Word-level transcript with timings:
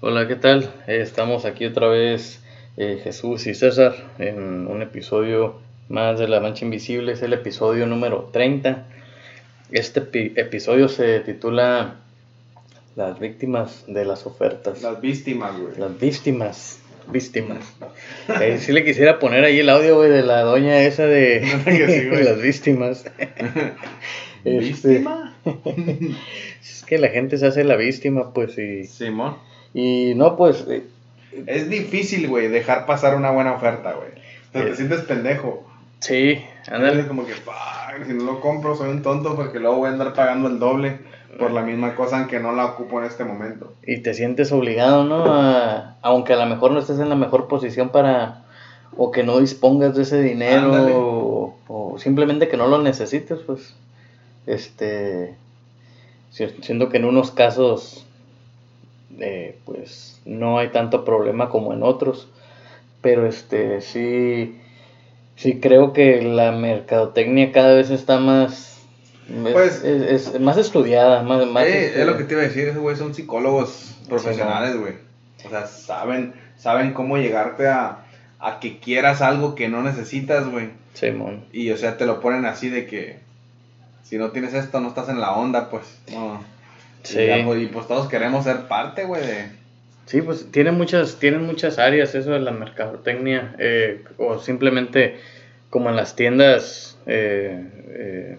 Hola, 0.00 0.26
¿qué 0.28 0.36
tal? 0.36 0.70
Estamos 0.86 1.44
aquí 1.44 1.66
otra 1.66 1.88
vez 1.88 2.40
eh, 2.76 3.00
Jesús 3.02 3.46
y 3.46 3.54
César 3.54 3.94
en 4.18 4.66
un 4.66 4.82
episodio 4.82 5.56
más 5.88 6.18
de 6.18 6.28
La 6.28 6.40
Mancha 6.40 6.64
Invisible, 6.64 7.12
es 7.12 7.22
el 7.22 7.32
episodio 7.32 7.86
número 7.86 8.30
30. 8.32 8.86
Este 9.72 10.00
epi- 10.00 10.32
episodio 10.36 10.88
se 10.88 11.20
titula 11.20 11.96
Las 12.96 13.18
víctimas 13.20 13.84
de 13.88 14.04
las 14.04 14.26
ofertas. 14.26 14.82
Las 14.82 15.00
víctimas, 15.00 15.58
güey. 15.58 15.74
Las 15.76 15.98
víctimas. 15.98 16.78
Víctimas. 17.08 17.58
Eh, 18.40 18.58
sí 18.58 18.72
le 18.72 18.84
quisiera 18.84 19.18
poner 19.18 19.44
ahí 19.44 19.58
el 19.58 19.68
audio, 19.68 19.96
güey, 19.96 20.10
de 20.10 20.22
la 20.22 20.42
doña 20.42 20.80
esa 20.82 21.06
de 21.06 21.44
sí, 21.64 22.22
las 22.24 22.40
víctimas. 22.40 23.04
Este, 24.44 24.88
¿Víctima? 24.88 25.36
es 26.62 26.84
que 26.86 26.98
la 26.98 27.08
gente 27.08 27.36
se 27.36 27.46
hace 27.46 27.64
la 27.64 27.76
víctima, 27.76 28.32
pues, 28.32 28.56
y, 28.58 28.84
Simón. 28.86 29.36
Y 29.74 30.12
no, 30.16 30.36
pues, 30.36 30.64
eh, 30.68 30.84
Es 31.46 31.68
difícil, 31.70 32.28
güey, 32.28 32.48
dejar 32.48 32.86
pasar 32.86 33.14
una 33.14 33.30
buena 33.30 33.52
oferta, 33.52 33.92
güey. 33.92 34.08
O 34.48 34.52
sea, 34.52 34.62
Eh. 34.62 34.66
te 34.66 34.76
sientes 34.76 35.00
pendejo. 35.02 35.64
sí, 36.00 36.42
ándale. 36.70 37.06
Como 37.06 37.24
que, 37.26 37.34
si 38.06 38.12
no 38.14 38.24
lo 38.24 38.40
compro 38.40 38.74
soy 38.76 38.88
un 38.90 39.02
tonto 39.02 39.36
porque 39.36 39.58
luego 39.60 39.76
voy 39.78 39.88
a 39.90 39.92
andar 39.92 40.14
pagando 40.14 40.48
el 40.48 40.58
doble 40.58 40.98
por 41.38 41.50
la 41.52 41.62
misma 41.62 41.94
cosa 41.94 42.18
aunque 42.18 42.40
no 42.40 42.52
la 42.52 42.64
ocupo 42.66 42.98
en 43.00 43.06
este 43.06 43.24
momento. 43.24 43.72
Y 43.86 43.98
te 43.98 44.14
sientes 44.14 44.50
obligado, 44.52 45.04
¿no? 45.04 45.24
A- 45.32 45.96
aunque 46.02 46.32
a 46.32 46.36
lo 46.36 46.46
mejor 46.46 46.70
no 46.72 46.78
estés 46.80 46.98
en 46.98 47.08
la 47.08 47.14
mejor 47.16 47.46
posición 47.48 47.90
para, 47.90 48.42
o 48.96 49.10
que 49.12 49.22
no 49.22 49.38
dispongas 49.38 49.94
de 49.94 50.02
ese 50.02 50.20
dinero, 50.22 50.72
o, 50.98 51.56
o 51.68 51.98
simplemente 51.98 52.48
que 52.48 52.56
no 52.56 52.66
lo 52.66 52.78
necesites, 52.82 53.38
pues, 53.46 53.74
este, 54.46 55.34
si- 56.30 56.48
siendo 56.62 56.88
que 56.88 56.96
en 56.96 57.04
unos 57.04 57.30
casos, 57.30 58.04
eh, 59.18 59.58
pues, 59.64 60.20
no 60.24 60.58
hay 60.58 60.68
tanto 60.68 61.04
problema 61.04 61.48
como 61.48 61.72
en 61.72 61.82
otros, 61.82 62.28
pero 63.00 63.26
este, 63.26 63.80
sí, 63.80 64.58
sí 65.36 65.58
creo 65.60 65.92
que 65.92 66.22
la 66.22 66.52
mercadotecnia 66.52 67.52
cada 67.52 67.74
vez 67.74 67.90
está 67.90 68.18
más, 68.18 68.78
es- 69.28 69.52
Pues- 69.52 69.84
es, 69.84 70.28
es 70.34 70.40
más 70.40 70.56
estudiada, 70.58 71.22
más, 71.22 71.46
más 71.46 71.64
Eh, 71.64 71.86
este, 71.86 72.00
es 72.00 72.06
lo 72.06 72.16
que 72.16 72.24
te 72.24 72.34
iba 72.34 72.42
a 72.42 72.46
decir, 72.46 72.68
esos 72.68 72.82
güey 72.82 72.96
son 72.96 73.14
psicólogos 73.14 73.96
profesionales, 74.08 74.76
güey. 74.78 74.94
O 75.46 75.48
sea, 75.48 75.66
saben, 75.66 76.34
saben 76.58 76.92
cómo 76.92 77.16
llegarte 77.16 77.66
a, 77.68 78.04
a 78.38 78.60
que 78.60 78.78
quieras 78.78 79.22
algo 79.22 79.54
que 79.54 79.68
no 79.68 79.82
necesitas, 79.82 80.48
güey. 80.48 80.68
Simón. 80.94 81.44
Y 81.52 81.70
o 81.70 81.76
sea, 81.76 81.96
te 81.96 82.04
lo 82.06 82.20
ponen 82.20 82.44
así 82.44 82.68
de 82.68 82.86
que 82.86 83.18
si 84.02 84.18
no 84.18 84.32
tienes 84.32 84.52
esto, 84.54 84.80
no 84.80 84.88
estás 84.88 85.08
en 85.08 85.20
la 85.20 85.32
onda, 85.32 85.70
pues. 85.70 85.84
No. 86.12 86.42
Sí. 87.02 87.20
Y, 87.20 87.26
ya, 87.26 87.44
pues, 87.44 87.62
y, 87.62 87.66
pues 87.66 87.86
todos 87.88 88.08
queremos 88.08 88.44
ser 88.44 88.68
parte, 88.68 89.04
güey, 89.04 89.22
de. 89.26 89.44
Sí, 90.06 90.22
pues 90.22 90.50
tiene 90.50 90.72
muchas, 90.72 91.16
tienen 91.20 91.46
muchas 91.46 91.78
áreas 91.78 92.14
eso 92.14 92.30
de 92.32 92.40
la 92.40 92.50
mercadotecnia, 92.50 93.54
eh, 93.58 94.02
o 94.18 94.38
simplemente 94.40 95.16
como 95.70 95.88
en 95.88 95.94
las 95.96 96.16
tiendas, 96.16 96.98
eh, 97.06 97.64
eh, 97.90 98.38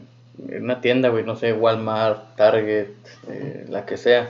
en 0.50 0.64
una 0.66 0.82
tienda, 0.82 1.08
güey, 1.10 1.24
no 1.24 1.36
sé, 1.38 1.54
Walmart, 1.54 2.36
Target, 2.36 2.88
eh, 3.30 3.66
la 3.70 3.86
que 3.86 3.96
sea, 3.96 4.28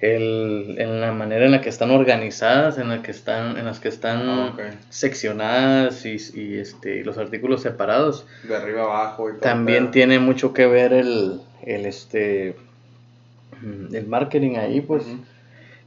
el, 0.00 0.76
en 0.78 1.00
la 1.00 1.10
manera 1.12 1.44
en 1.44 1.50
la 1.50 1.60
que 1.60 1.68
están 1.68 1.90
organizadas, 1.90 2.78
en 2.78 2.88
la 2.88 3.02
que 3.02 3.10
están, 3.10 3.58
en 3.58 3.64
las 3.64 3.80
que 3.80 3.88
están 3.88 4.28
Ah, 4.28 4.50
ok. 4.54 4.60
seccionadas 4.90 6.06
y, 6.06 6.16
y, 6.34 6.58
este, 6.58 6.96
y 6.96 7.02
los 7.02 7.18
artículos 7.18 7.62
separados, 7.62 8.26
De 8.44 8.54
arriba 8.56 8.82
abajo 8.84 9.28
y 9.28 9.32
todo. 9.32 9.40
también 9.40 9.84
pero- 9.84 9.90
tiene 9.92 10.18
mucho 10.20 10.54
que 10.54 10.66
ver 10.66 10.92
el, 10.92 11.40
el 11.62 11.84
este, 11.84 12.54
el 13.62 14.06
marketing 14.06 14.56
ahí, 14.56 14.80
pues. 14.80 15.04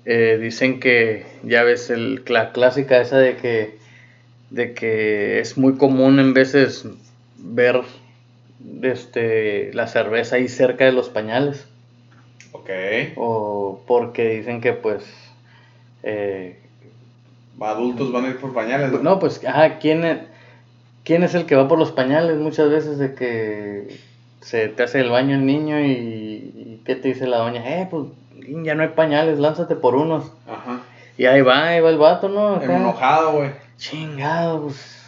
Eh, 0.06 0.38
dicen 0.42 0.82
que 0.82 1.26
ya 1.44 1.64
ves 1.64 1.90
el, 1.90 2.24
la 2.28 2.52
clásica 2.52 3.00
esa 3.00 3.18
de 3.20 3.38
que 3.38 3.78
de 4.50 4.74
que 4.74 5.40
es 5.40 5.58
muy 5.58 5.78
común 5.78 6.20
en 6.20 6.34
veces 6.34 6.86
ver 7.38 7.82
este 8.82 9.72
la 9.74 9.88
cerveza 9.88 10.36
ahí 10.36 10.50
cerca 10.50 10.84
de 10.84 10.92
los 10.92 11.08
pañales 11.10 11.68
Ok. 12.52 12.70
o 13.16 13.82
porque 13.88 14.30
dicen 14.38 14.60
que 14.60 14.74
pues 14.74 15.06
eh, 16.04 16.60
Adultos 17.62 18.12
van 18.12 18.26
a 18.26 18.30
ir 18.30 18.38
por 18.38 18.54
pañales. 18.54 18.92
güey. 18.92 19.04
no 19.04 19.20
pues 19.20 19.42
ajá, 19.46 19.80
quién 19.80 20.28
quién 21.06 21.24
es 21.24 21.34
el 21.34 21.46
que 21.46 21.56
va 21.56 21.70
por 21.70 21.80
los 21.80 21.94
pañales 21.94 22.38
muchas 22.40 22.70
veces 22.70 22.98
de 22.98 23.16
que 23.16 23.88
se 24.44 24.68
te 24.68 24.84
hace 24.84 25.00
el 25.00 25.10
baño 25.10 25.36
el 25.36 25.46
niño 25.46 25.80
y, 25.80 25.92
y 25.92 26.82
qué 26.86 26.96
te 26.96 27.08
dice 27.10 27.26
la 27.28 27.38
doña 27.38 27.62
eh 27.82 27.88
pues 27.90 28.06
ya 28.64 28.76
no 28.76 28.84
hay 28.84 28.90
pañales 28.90 29.40
lánzate 29.40 29.76
por 29.76 29.96
unos 29.96 30.32
Ajá. 30.48 30.82
y 31.18 31.26
ahí 31.26 31.42
va 31.42 31.68
ahí 31.70 31.80
va 31.80 31.90
el 31.90 31.98
vato 31.98 32.30
no 32.30 32.56
Acá. 32.56 32.76
Enojado, 32.78 33.32
güey. 33.38 33.50
Chingado, 33.78 34.64
pues, 34.64 35.02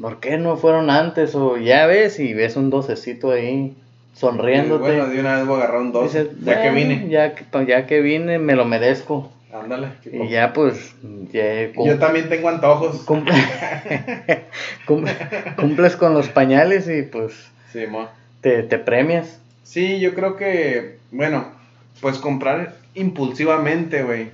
¿por 0.00 0.20
qué 0.20 0.38
no 0.38 0.56
fueron 0.56 0.90
antes? 0.90 1.34
O 1.34 1.56
ya 1.58 1.86
ves 1.86 2.18
y 2.20 2.32
ves 2.34 2.56
un 2.56 2.70
docecito 2.70 3.30
ahí 3.32 3.74
sonriéndote. 4.14 4.82
Bueno, 4.84 5.08
de 5.08 5.20
una 5.20 5.36
vez 5.36 5.46
voy 5.46 5.60
a 5.60 5.64
agarrar 5.64 5.80
un 5.82 5.92
12. 5.92 6.24
Dices, 6.24 6.36
ya 6.44 6.62
que 6.62 6.70
"Bueno, 6.70 6.88
vine. 6.88 7.08
Ya 7.10 7.34
ya 7.66 7.86
que 7.86 8.00
vine, 8.00 8.38
me 8.38 8.54
lo 8.54 8.64
merezco. 8.64 9.30
Ándale. 9.52 9.88
Y 10.10 10.28
ya, 10.28 10.52
pues, 10.52 10.94
ya 11.32 11.72
cum- 11.74 11.86
Yo 11.88 11.98
también 11.98 12.28
tengo 12.28 12.48
antojos. 12.48 13.02
cum- 13.04 13.24
cum- 14.86 15.04
cumples 15.56 15.96
con 15.96 16.14
los 16.14 16.28
pañales 16.28 16.88
y 16.88 17.02
pues 17.02 17.32
Sí, 17.72 17.86
mo. 17.86 18.08
Te, 18.46 18.62
te 18.62 18.78
premias. 18.78 19.40
Sí, 19.64 19.98
yo 19.98 20.14
creo 20.14 20.36
que, 20.36 20.98
bueno, 21.10 21.46
pues 22.00 22.18
comprar 22.18 22.76
impulsivamente, 22.94 24.04
güey. 24.04 24.30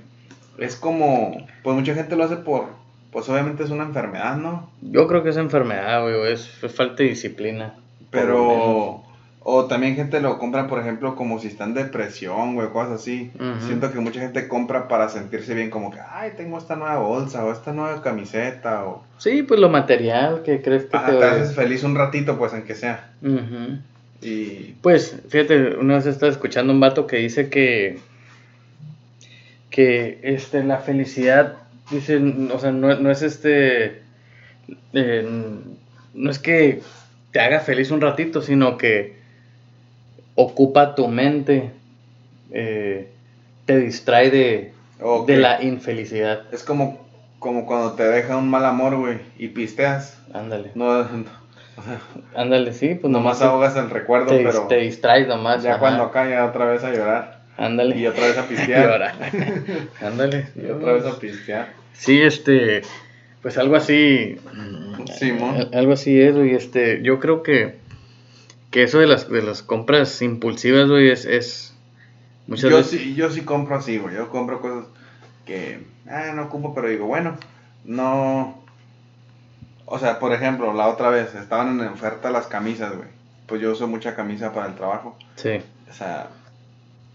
Es 0.59 0.75
como, 0.75 1.47
pues 1.63 1.75
mucha 1.75 1.95
gente 1.95 2.15
lo 2.15 2.23
hace 2.23 2.35
por, 2.35 2.67
pues 3.11 3.27
obviamente 3.29 3.63
es 3.63 3.71
una 3.71 3.85
enfermedad, 3.85 4.37
¿no? 4.37 4.69
Yo 4.83 5.07
creo 5.07 5.23
que 5.23 5.29
es 5.29 5.37
enfermedad, 5.37 6.03
güey, 6.03 6.13
o 6.13 6.25
es, 6.27 6.47
es 6.63 6.75
falta 6.75 7.01
de 7.01 7.09
disciplina. 7.09 7.73
Pero, 8.11 9.01
o 9.39 9.65
también 9.65 9.95
gente 9.95 10.21
lo 10.21 10.37
compra, 10.37 10.67
por 10.67 10.79
ejemplo, 10.79 11.15
como 11.15 11.39
si 11.39 11.47
está 11.47 11.63
en 11.63 11.73
depresión, 11.73 12.53
güey, 12.53 12.69
cosas 12.69 13.01
así. 13.01 13.31
Siento 13.65 13.91
que 13.91 13.99
mucha 13.99 14.19
gente 14.19 14.47
compra 14.47 14.87
para 14.87 15.09
sentirse 15.09 15.55
bien, 15.55 15.71
como 15.71 15.89
que, 15.89 15.97
ay, 16.07 16.33
tengo 16.37 16.59
esta 16.59 16.75
nueva 16.75 16.99
bolsa, 16.99 17.43
o 17.43 17.51
esta 17.51 17.73
nueva 17.73 18.03
camiseta, 18.03 18.85
o... 18.85 19.03
Sí, 19.17 19.41
pues 19.41 19.59
lo 19.59 19.69
material 19.69 20.43
que 20.43 20.61
crees 20.61 20.83
que 20.83 20.95
Ah, 20.95 21.07
te 21.07 21.23
haces 21.23 21.55
feliz 21.55 21.83
un 21.83 21.95
ratito, 21.95 22.37
pues, 22.37 22.53
aunque 22.53 22.75
sea. 22.75 23.09
Y... 24.23 24.75
Pues, 24.81 25.21
fíjate, 25.29 25.75
una 25.75 25.95
vez 25.95 26.05
estaba 26.05 26.31
escuchando 26.31 26.73
un 26.73 26.79
vato 26.79 27.07
que 27.07 27.17
dice 27.17 27.49
que, 27.49 27.99
que 29.69 30.19
este, 30.23 30.63
la 30.63 30.79
felicidad, 30.79 31.57
dice, 31.91 32.17
o 32.17 32.59
sea, 32.59 32.71
no, 32.71 32.95
no 32.95 33.11
es 33.11 33.21
este, 33.21 34.01
eh, 34.93 35.27
no 36.13 36.31
es 36.31 36.39
que 36.39 36.81
te 37.31 37.39
haga 37.39 37.59
feliz 37.59 37.91
un 37.91 38.01
ratito, 38.01 38.41
sino 38.41 38.77
que 38.77 39.15
ocupa 40.35 40.95
tu 40.95 41.07
mente, 41.07 41.71
eh, 42.51 43.09
te 43.65 43.77
distrae 43.79 44.29
de, 44.29 44.73
de 45.27 45.37
la 45.37 45.63
infelicidad. 45.63 46.43
Es 46.53 46.63
como, 46.63 47.05
como 47.39 47.65
cuando 47.65 47.93
te 47.93 48.03
deja 48.03 48.37
un 48.37 48.49
mal 48.49 48.65
amor, 48.65 48.95
güey, 48.97 49.17
y 49.37 49.49
pisteas. 49.49 50.19
Ándale, 50.33 50.71
No, 50.75 51.07
ándale, 52.35 52.73
sí, 52.73 52.95
pues 52.95 53.11
nomás 53.11 53.39
nomás 53.39 53.41
ahogas 53.41 53.75
el 53.77 53.89
recuerdo, 53.89 54.27
te, 54.27 54.43
pero 54.43 54.67
te 54.67 54.77
distraes 54.77 55.27
nomás. 55.27 55.63
ya 55.63 55.71
ajá. 55.71 55.79
cuando 55.79 56.11
cae 56.11 56.39
otra 56.41 56.65
vez 56.65 56.83
a 56.83 56.91
llorar. 56.93 57.41
Ándale. 57.57 57.97
Y 57.97 58.07
otra 58.07 58.27
vez 58.27 58.37
a 58.37 58.43
Y 58.43 58.47
pistear. 58.49 59.13
Ándale. 60.01 60.47
y 60.55 60.69
otra 60.69 60.93
vez 60.93 61.05
a 61.05 61.19
pistear. 61.19 61.73
Sí, 61.93 62.21
este, 62.21 62.81
pues 63.41 63.57
algo 63.57 63.75
así. 63.75 64.37
Simón. 65.17 65.55
al- 65.55 65.69
Algo 65.73 65.93
así 65.93 66.19
es, 66.19 66.35
güey. 66.35 66.55
Este, 66.55 67.01
yo 67.03 67.19
creo 67.19 67.43
que, 67.43 67.75
que 68.71 68.83
eso 68.83 68.99
de 68.99 69.07
las, 69.07 69.29
de 69.29 69.41
las 69.43 69.61
compras 69.61 70.21
impulsivas, 70.21 70.87
güey, 70.89 71.09
es, 71.11 71.25
es 71.25 71.75
muchas 72.47 72.69
Yo 72.71 72.77
veces. 72.77 72.99
sí, 73.01 73.13
yo 73.15 73.29
sí 73.29 73.41
compro 73.41 73.75
así, 73.75 73.97
güey. 73.97 74.15
Yo 74.15 74.29
compro 74.29 74.59
cosas 74.61 74.85
que 75.45 75.79
ah, 76.09 76.31
no 76.35 76.43
ocupo, 76.45 76.73
pero 76.73 76.87
digo, 76.89 77.05
bueno, 77.05 77.37
no. 77.85 78.62
O 79.85 79.99
sea, 79.99 80.19
por 80.19 80.33
ejemplo, 80.33 80.73
la 80.73 80.87
otra 80.87 81.09
vez 81.09 81.35
estaban 81.35 81.79
en 81.79 81.87
oferta 81.87 82.31
las 82.31 82.47
camisas, 82.47 82.95
güey. 82.95 83.09
Pues 83.47 83.61
yo 83.61 83.71
uso 83.71 83.87
mucha 83.87 84.15
camisa 84.15 84.53
para 84.53 84.67
el 84.67 84.75
trabajo. 84.75 85.17
Sí. 85.35 85.61
O 85.89 85.93
sea, 85.93 86.27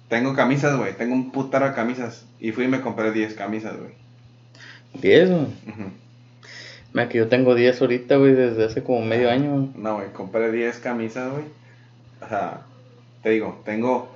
tengo 0.09 0.35
camisas, 0.35 0.76
güey. 0.76 0.94
Tengo 0.97 1.15
un 1.15 1.31
putaro 1.31 1.67
de 1.67 1.75
camisas. 1.75 2.25
Y 2.41 2.53
fui 2.53 2.65
y 2.65 2.69
me 2.69 2.81
compré 2.81 3.12
10 3.12 3.35
camisas, 3.35 3.76
güey. 3.76 3.93
10, 4.94 5.31
güey. 5.31 5.47
Mira 6.93 7.09
que 7.09 7.19
yo 7.19 7.29
tengo 7.29 7.55
10 7.55 7.81
ahorita, 7.81 8.17
güey, 8.17 8.35
desde 8.35 8.65
hace 8.65 8.82
como 8.82 9.05
medio 9.05 9.31
año. 9.31 9.50
güey. 9.53 9.71
No, 9.76 9.97
güey, 9.97 10.12
compré 10.12 10.50
10 10.50 10.79
camisas, 10.79 11.31
güey. 11.31 11.44
O 12.21 12.29
sea, 12.29 12.62
te 13.23 13.31
digo, 13.31 13.61
tengo. 13.64 14.14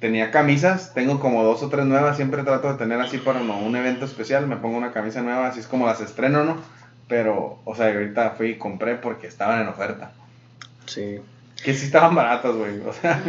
Tenía 0.00 0.32
camisas, 0.32 0.94
tengo 0.94 1.20
como 1.20 1.44
dos 1.44 1.62
o 1.62 1.68
tres 1.68 1.86
nuevas. 1.86 2.16
Siempre 2.16 2.42
trato 2.42 2.72
de 2.72 2.78
tener 2.78 3.00
así 3.00 3.18
para 3.18 3.38
no, 3.40 3.58
un 3.60 3.76
evento 3.76 4.04
especial. 4.04 4.48
Me 4.48 4.56
pongo 4.56 4.76
una 4.76 4.92
camisa 4.92 5.22
nueva, 5.22 5.46
así 5.46 5.60
es 5.60 5.68
como 5.68 5.86
las 5.86 6.00
estreno, 6.00 6.44
¿no? 6.44 6.56
Pero, 7.08 7.60
o 7.64 7.74
sea, 7.74 7.92
ahorita 7.92 8.30
fui 8.30 8.50
y 8.50 8.58
compré 8.58 8.94
porque 8.96 9.26
estaban 9.26 9.62
en 9.62 9.68
oferta. 9.68 10.12
Sí. 10.86 11.20
Que 11.62 11.74
sí 11.74 11.86
estaban 11.86 12.14
baratas, 12.14 12.54
güey. 12.54 12.80
O 12.86 12.92
sea, 12.92 13.22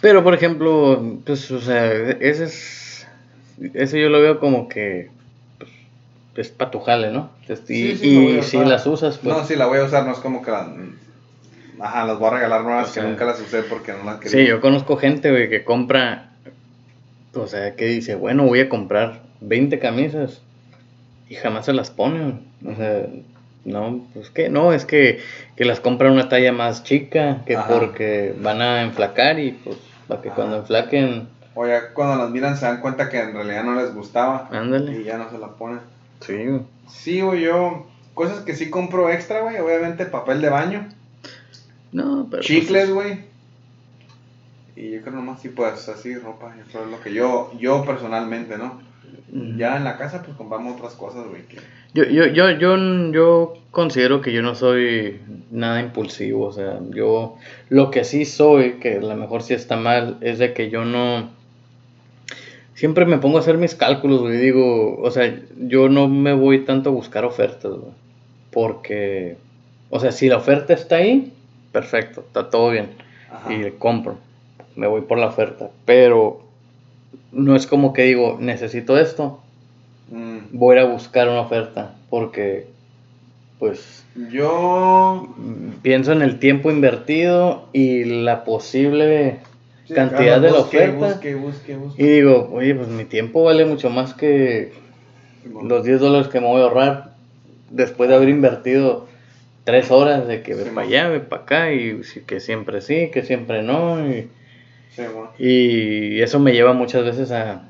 Pero, 0.00 0.22
por 0.22 0.34
ejemplo, 0.34 1.18
pues, 1.24 1.50
o 1.50 1.60
sea, 1.60 1.92
ese 1.92 2.44
es. 2.44 3.06
eso 3.74 3.96
yo 3.96 4.08
lo 4.08 4.20
veo 4.20 4.38
como 4.38 4.68
que 4.68 5.10
pues, 6.34 6.48
es 6.48 6.52
patujale, 6.52 7.10
¿no? 7.10 7.30
Y 7.48 7.56
Sí, 7.56 7.96
sí, 7.96 8.14
lo 8.14 8.20
voy 8.20 8.32
y 8.34 8.38
a 8.38 8.42
si 8.42 8.58
las 8.58 8.86
usas, 8.86 9.18
pues. 9.18 9.36
No, 9.36 9.44
sí, 9.44 9.56
la 9.56 9.66
voy 9.66 9.78
a 9.78 9.84
usar, 9.84 10.04
no 10.04 10.12
es 10.12 10.18
como 10.18 10.42
que 10.42 10.50
las... 10.50 10.68
Ajá, 11.78 12.04
las 12.06 12.18
voy 12.18 12.28
a 12.28 12.34
regalar 12.34 12.62
nuevas 12.62 12.88
O 12.88 12.92
sea, 12.92 13.02
que 13.02 13.08
nunca 13.08 13.24
las 13.26 13.40
usé 13.40 13.62
porque 13.62 13.92
no 13.92 14.04
las 14.04 14.18
quería. 14.18 14.30
Sí, 14.30 14.46
yo 14.46 14.60
conozco 14.60 14.96
gente, 14.96 15.30
güey, 15.30 15.50
que 15.50 15.64
compra, 15.64 16.30
o 17.34 17.46
sea, 17.46 17.74
que 17.74 17.86
dice, 17.86 18.14
bueno, 18.14 18.44
voy 18.44 18.60
a 18.60 18.68
comprar 18.68 19.22
20 19.40 19.78
camisas 19.78 20.42
y 21.28 21.34
jamás 21.34 21.66
se 21.66 21.72
las 21.72 21.90
ponen. 21.90 22.40
O 22.66 22.74
sea, 22.74 23.06
no, 23.64 24.06
pues 24.14 24.30
que 24.30 24.48
no, 24.48 24.72
es 24.72 24.84
que, 24.84 25.20
que 25.56 25.64
las 25.64 25.80
compra 25.80 26.10
una 26.12 26.28
talla 26.28 26.52
más 26.52 26.84
chica, 26.84 27.42
que 27.46 27.56
Ajá. 27.56 27.68
porque 27.68 28.34
van 28.40 28.62
a 28.62 28.82
enflacar 28.82 29.38
y 29.40 29.52
pues 29.52 29.76
para 30.06 30.22
que 30.22 30.28
Ajá. 30.28 30.36
cuando 30.36 30.56
enflaquen, 30.58 31.28
O 31.54 31.66
ya 31.66 31.92
cuando 31.92 32.16
las 32.22 32.30
miran 32.30 32.56
se 32.56 32.66
dan 32.66 32.80
cuenta 32.80 33.08
que 33.08 33.18
en 33.20 33.32
realidad 33.32 33.64
no 33.64 33.74
les 33.74 33.92
gustaba. 33.94 34.48
ándale. 34.52 35.00
Y 35.00 35.04
ya 35.04 35.18
no 35.18 35.30
se 35.30 35.38
la 35.38 35.48
ponen. 35.48 35.80
Sí, 36.20 36.34
güey. 36.46 36.60
Sí, 36.88 37.20
güey, 37.20 37.42
yo... 37.42 37.86
Cosas 38.14 38.40
que 38.44 38.54
sí 38.54 38.70
compro 38.70 39.10
extra, 39.10 39.40
güey. 39.40 39.58
Obviamente 39.58 40.06
papel 40.06 40.40
de 40.40 40.48
baño. 40.48 40.88
No, 41.92 42.26
pero... 42.30 42.42
pues, 42.42 42.46
chicles, 42.46 42.90
güey. 42.90 43.24
Y 44.74 44.90
yo 44.92 45.00
creo 45.02 45.14
nomás 45.14 45.40
sí, 45.42 45.48
pues 45.48 45.88
así, 45.88 46.14
ropa. 46.14 46.54
Eso 46.68 46.84
es 46.84 46.90
lo 46.90 47.00
que 47.00 47.12
yo, 47.12 47.50
yo 47.58 47.84
personalmente, 47.84 48.56
¿no? 48.58 48.80
Ya 49.58 49.76
en 49.76 49.84
la 49.84 49.96
casa, 49.98 50.22
pues 50.22 50.36
compramos 50.36 50.76
otras 50.76 50.94
cosas, 50.94 51.26
güey. 51.28 51.42
que- 51.42 51.58
Yo, 51.94 52.04
yo, 52.04 52.26
yo, 52.26 52.50
yo, 52.52 52.76
yo 53.12 53.54
considero 53.70 54.20
que 54.20 54.32
yo 54.32 54.42
no 54.42 54.54
soy 54.54 55.20
nada 55.50 55.80
impulsivo, 55.80 56.46
o 56.46 56.52
sea, 56.52 56.78
yo 56.90 57.36
lo 57.68 57.90
que 57.90 58.04
sí 58.04 58.24
soy, 58.24 58.74
que 58.74 58.96
a 58.96 59.00
lo 59.00 59.14
mejor 59.16 59.42
sí 59.42 59.54
está 59.54 59.76
mal, 59.76 60.16
es 60.20 60.38
de 60.38 60.52
que 60.52 60.70
yo 60.70 60.84
no... 60.84 61.30
Siempre 62.74 63.06
me 63.06 63.16
pongo 63.18 63.38
a 63.38 63.40
hacer 63.40 63.56
mis 63.56 63.74
cálculos, 63.74 64.20
güey, 64.20 64.36
digo, 64.36 64.98
o 65.00 65.10
sea, 65.10 65.34
yo 65.58 65.88
no 65.88 66.08
me 66.08 66.34
voy 66.34 66.64
tanto 66.64 66.90
a 66.90 66.92
buscar 66.92 67.24
ofertas, 67.24 67.72
güey, 67.72 67.92
porque, 68.50 69.38
o 69.90 69.98
sea, 69.98 70.12
si 70.12 70.28
la 70.28 70.36
oferta 70.36 70.74
está 70.74 70.96
ahí, 70.96 71.32
perfecto, 71.72 72.20
está 72.20 72.50
todo 72.50 72.70
bien, 72.70 72.90
Ajá. 73.32 73.52
y 73.52 73.70
compro, 73.78 74.18
me 74.76 74.86
voy 74.86 75.00
por 75.02 75.16
la 75.18 75.28
oferta, 75.28 75.70
pero 75.86 76.42
no 77.32 77.56
es 77.56 77.66
como 77.66 77.92
que 77.92 78.02
digo, 78.02 78.38
necesito 78.40 78.98
esto, 78.98 79.40
Mm, 80.08 80.38
voy 80.52 80.78
a 80.78 80.84
buscar 80.84 81.28
una 81.28 81.40
oferta 81.40 81.96
porque 82.10 82.66
pues 83.58 84.04
Yo... 84.30 85.34
pienso 85.82 86.12
en 86.12 86.22
el 86.22 86.38
tiempo 86.38 86.70
invertido 86.70 87.64
y 87.72 88.04
la 88.04 88.44
posible 88.44 89.38
sí, 89.88 89.94
cantidad 89.94 90.40
de 90.40 90.50
la 90.52 90.58
busque, 90.58 90.76
oferta 90.78 91.06
Busque, 91.08 91.34
busque, 91.34 91.76
busque. 91.76 92.02
y 92.02 92.06
digo, 92.06 92.48
oye, 92.52 92.74
pues 92.76 92.86
mi 92.88 93.04
tiempo 93.04 93.42
vale 93.42 93.64
mucho 93.64 93.90
más 93.90 94.14
que 94.14 94.72
Simón. 95.42 95.68
los 95.68 95.82
10 95.84 95.98
dólares 95.98 96.28
que 96.28 96.40
me 96.40 96.46
voy 96.46 96.60
a 96.60 96.64
ahorrar 96.66 97.14
después 97.70 98.08
de 98.08 98.14
haber 98.14 98.28
invertido 98.28 99.08
3 99.64 99.90
horas 99.90 100.28
de 100.28 100.42
que 100.42 100.54
ve 100.54 100.66
para 100.66 100.86
allá, 100.86 101.08
ve 101.08 101.18
para 101.18 101.42
acá 101.42 101.72
y 101.72 102.00
que 102.26 102.38
siempre 102.38 102.80
sí, 102.80 103.10
que 103.12 103.22
siempre 103.24 103.62
no 103.64 104.08
y, 104.08 104.28
Y 105.38 106.20
eso 106.20 106.38
me 106.38 106.52
lleva 106.52 106.72
muchas 106.72 107.04
veces 107.04 107.30
a... 107.30 107.62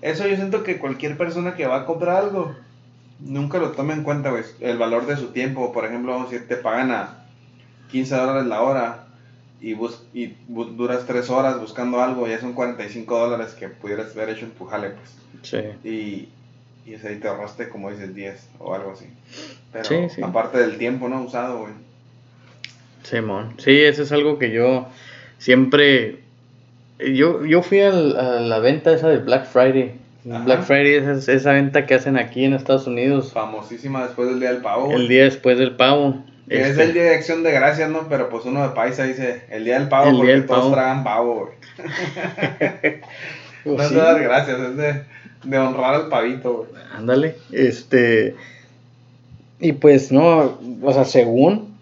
Eso 0.00 0.26
yo 0.26 0.36
siento 0.36 0.62
que 0.62 0.78
cualquier 0.78 1.16
persona 1.16 1.54
que 1.54 1.66
va 1.66 1.76
a 1.82 1.86
comprar 1.86 2.16
algo 2.16 2.54
nunca 3.20 3.58
lo 3.58 3.70
toma 3.70 3.92
en 3.94 4.02
cuenta, 4.02 4.30
güey. 4.30 4.42
El 4.60 4.78
valor 4.78 5.06
de 5.06 5.16
su 5.16 5.28
tiempo. 5.28 5.72
Por 5.72 5.84
ejemplo, 5.84 6.26
si 6.28 6.38
te 6.40 6.56
pagan 6.56 6.90
a 6.90 7.24
15 7.90 8.14
dólares 8.16 8.46
la 8.46 8.62
hora 8.62 9.06
y, 9.60 9.74
bus 9.74 10.02
y 10.12 10.34
duras 10.48 11.04
3 11.06 11.30
horas 11.30 11.60
buscando 11.60 12.02
algo, 12.02 12.26
ya 12.26 12.40
son 12.40 12.52
45 12.52 13.16
dólares 13.18 13.52
que 13.52 13.68
pudieras 13.68 14.10
haber 14.16 14.30
hecho 14.30 14.44
en 14.44 14.50
tu 14.52 14.66
jale, 14.66 14.90
pues. 14.90 15.16
Sí. 15.42 15.88
Y, 15.88 16.28
y 16.90 16.94
ese 16.94 17.08
ahí 17.08 17.16
te 17.16 17.28
ahorraste, 17.28 17.68
como 17.68 17.90
dices, 17.90 18.12
10 18.14 18.48
o 18.58 18.74
algo 18.74 18.92
así. 18.92 19.06
Pero 19.72 19.84
Sí, 19.84 19.96
sí. 20.12 20.22
aparte 20.22 20.58
del 20.58 20.78
tiempo, 20.78 21.08
¿no? 21.08 21.22
Usado, 21.22 21.60
güey. 21.60 21.72
Simón, 23.04 23.54
sí, 23.58 23.80
eso 23.82 24.02
es 24.02 24.10
algo 24.12 24.38
que 24.38 24.50
yo 24.50 24.88
siempre... 25.38 26.21
Yo, 27.14 27.44
yo 27.44 27.62
fui 27.62 27.80
al- 27.80 28.16
a 28.18 28.40
la 28.40 28.58
venta 28.58 28.92
esa 28.92 29.08
de 29.08 29.18
Black 29.18 29.46
Friday. 29.46 29.94
Ajá. 30.30 30.44
Black 30.44 30.62
Friday 30.62 30.94
es 30.94 31.28
esa 31.28 31.52
venta 31.52 31.84
que 31.86 31.94
hacen 31.94 32.16
aquí 32.16 32.44
en 32.44 32.52
Estados 32.54 32.86
Unidos 32.86 33.32
Famosísima 33.32 34.04
después 34.04 34.28
del 34.28 34.38
Día 34.40 34.52
del 34.52 34.62
Pavo. 34.62 34.92
el 34.92 35.08
día 35.08 35.24
después 35.24 35.58
del 35.58 35.74
pavo. 35.74 36.22
Es 36.48 36.68
Este, 36.68 36.82
el 36.84 36.92
Día 36.94 37.02
de 37.04 37.14
Acción 37.16 37.42
de 37.42 37.50
Gracias, 37.52 37.90
¿no? 37.90 38.06
Pero 38.08 38.28
pues 38.28 38.44
uno 38.44 38.62
de 38.62 38.74
paisa 38.74 39.04
dice 39.04 39.42
el 39.50 39.64
Día 39.64 39.78
del 39.80 39.88
Pavo 39.88 40.10
El 40.10 40.16
porque 40.16 40.32
del 40.32 40.46
todos 40.46 40.60
Pavo. 40.60 40.72
tragan 40.74 41.02
pavo, 41.04 41.34
güey. 41.76 41.88
pues, 43.64 43.76
no 43.76 43.82
es 43.82 43.88
sí, 43.88 43.94
de 43.94 44.00
dar 44.00 44.22
gracias, 44.22 44.60
es 44.60 44.76
de, 44.76 45.02
de 45.44 45.58
honrar 45.58 45.94
al 45.94 46.08
pavito, 46.08 46.66
güey. 46.70 46.82
Ándale, 46.96 47.36
este... 47.50 48.34
Y 49.60 49.72
pues 49.72 50.10
no, 50.12 50.58
o 50.82 50.92
sea, 50.92 51.04
según... 51.04 51.72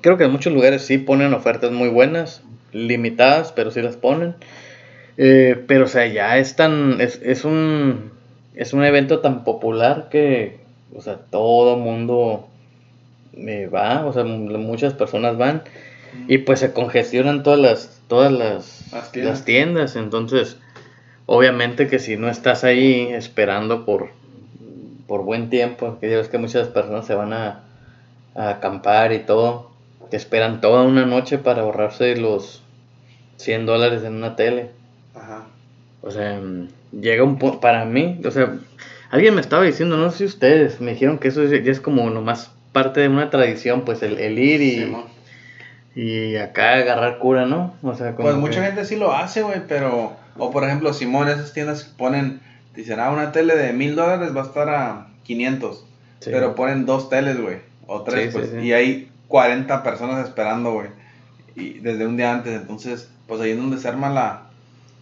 Creo 0.00 0.16
que 0.16 0.24
en 0.24 0.32
muchos 0.32 0.52
lugares 0.52 0.82
sí 0.82 0.98
ponen 0.98 1.32
ofertas 1.34 1.70
muy 1.72 1.88
buenas, 1.88 2.42
limitadas, 2.74 3.52
pero 3.52 3.70
sí 3.70 3.80
las 3.80 3.96
ponen. 3.96 4.34
Eh, 5.16 5.62
pero, 5.66 5.84
o 5.84 5.88
sea, 5.88 6.06
ya 6.06 6.36
es 6.38 6.56
tan. 6.56 7.00
Es, 7.00 7.20
es 7.22 7.44
un. 7.44 8.12
Es 8.54 8.72
un 8.72 8.84
evento 8.84 9.20
tan 9.20 9.44
popular 9.44 10.08
que. 10.10 10.58
O 10.94 11.00
sea, 11.00 11.16
todo 11.16 11.76
mundo 11.76 12.48
eh, 13.36 13.68
va. 13.72 14.04
O 14.06 14.12
sea, 14.12 14.24
muchas 14.24 14.92
personas 14.92 15.38
van. 15.38 15.62
Y 16.28 16.38
pues 16.38 16.60
se 16.60 16.72
congestionan 16.72 17.42
todas 17.42 17.60
las. 17.60 18.02
Todas 18.08 18.32
las. 18.32 18.92
Las 18.92 19.12
tiendas. 19.12 19.32
las 19.32 19.44
tiendas. 19.44 19.96
Entonces, 19.96 20.58
obviamente 21.26 21.88
que 21.88 21.98
si 21.98 22.16
no 22.16 22.28
estás 22.28 22.64
ahí 22.64 23.08
esperando 23.12 23.84
por. 23.84 24.10
Por 25.06 25.22
buen 25.22 25.50
tiempo, 25.50 25.98
que 26.00 26.08
ya 26.08 26.16
ves 26.16 26.28
que 26.28 26.38
muchas 26.38 26.68
personas 26.68 27.06
se 27.06 27.14
van 27.14 27.34
a, 27.34 27.64
a 28.34 28.48
acampar 28.48 29.12
y 29.12 29.18
todo, 29.18 29.70
te 30.10 30.16
esperan 30.16 30.62
toda 30.62 30.82
una 30.82 31.04
noche 31.04 31.36
para 31.36 31.60
ahorrarse 31.60 32.16
los 32.16 32.63
100 33.36 33.66
dólares 33.66 34.02
en 34.04 34.14
una 34.14 34.36
tele. 34.36 34.70
Ajá. 35.14 35.44
O 36.02 36.10
sea, 36.10 36.38
mm, 36.40 36.68
llega 37.00 37.22
un 37.24 37.38
punto, 37.38 37.60
para 37.60 37.84
mí, 37.84 38.20
o 38.24 38.30
sea, 38.30 38.54
alguien 39.10 39.34
me 39.34 39.40
estaba 39.40 39.62
diciendo, 39.64 39.96
no 39.96 40.10
sé 40.10 40.18
si 40.18 40.24
ustedes, 40.24 40.80
me 40.80 40.92
dijeron 40.92 41.18
que 41.18 41.28
eso 41.28 41.42
es- 41.42 41.64
ya 41.64 41.70
es 41.72 41.80
como 41.80 42.08
nomás 42.10 42.50
parte 42.72 43.00
de 43.00 43.08
una 43.08 43.30
tradición, 43.30 43.84
pues 43.84 44.02
el, 44.02 44.18
el 44.18 44.38
ir 44.38 44.60
y, 44.60 44.70
Simón. 44.80 45.04
y 45.94 46.36
acá 46.36 46.74
agarrar 46.74 47.18
cura, 47.18 47.46
¿no? 47.46 47.74
O 47.82 47.94
sea, 47.94 48.14
como 48.14 48.28
Pues 48.28 48.36
mucha 48.36 48.60
que- 48.60 48.66
gente 48.66 48.84
sí 48.84 48.96
lo 48.96 49.12
hace, 49.14 49.42
güey, 49.42 49.60
pero. 49.68 50.16
O 50.36 50.50
por 50.50 50.64
ejemplo, 50.64 50.92
Simón, 50.92 51.28
esas 51.28 51.52
tiendas 51.52 51.84
ponen. 51.84 52.40
Dicen, 52.74 52.98
ah, 52.98 53.10
una 53.12 53.30
tele 53.30 53.54
de 53.56 53.72
mil 53.72 53.94
dólares 53.94 54.36
va 54.36 54.42
a 54.42 54.44
estar 54.46 54.68
a 54.68 55.06
500. 55.22 55.84
Sí. 56.18 56.30
Pero 56.32 56.56
ponen 56.56 56.84
dos 56.86 57.08
teles, 57.08 57.40
güey. 57.40 57.58
O 57.86 58.02
tres, 58.02 58.24
Sí, 58.24 58.30
sí, 58.32 58.36
pues. 58.38 58.50
sí. 58.50 58.66
Y 58.66 58.72
hay 58.72 59.08
40 59.28 59.84
personas 59.84 60.26
esperando, 60.26 60.72
güey. 60.72 60.88
Y 61.54 61.78
desde 61.78 62.04
un 62.08 62.16
día 62.16 62.32
antes. 62.32 62.52
Entonces, 62.60 63.08
pues 63.26 63.40
ahí 63.40 63.50
es 63.50 63.56
donde 63.56 63.78
se 63.78 63.88
arma 63.88 64.10
la, 64.10 64.44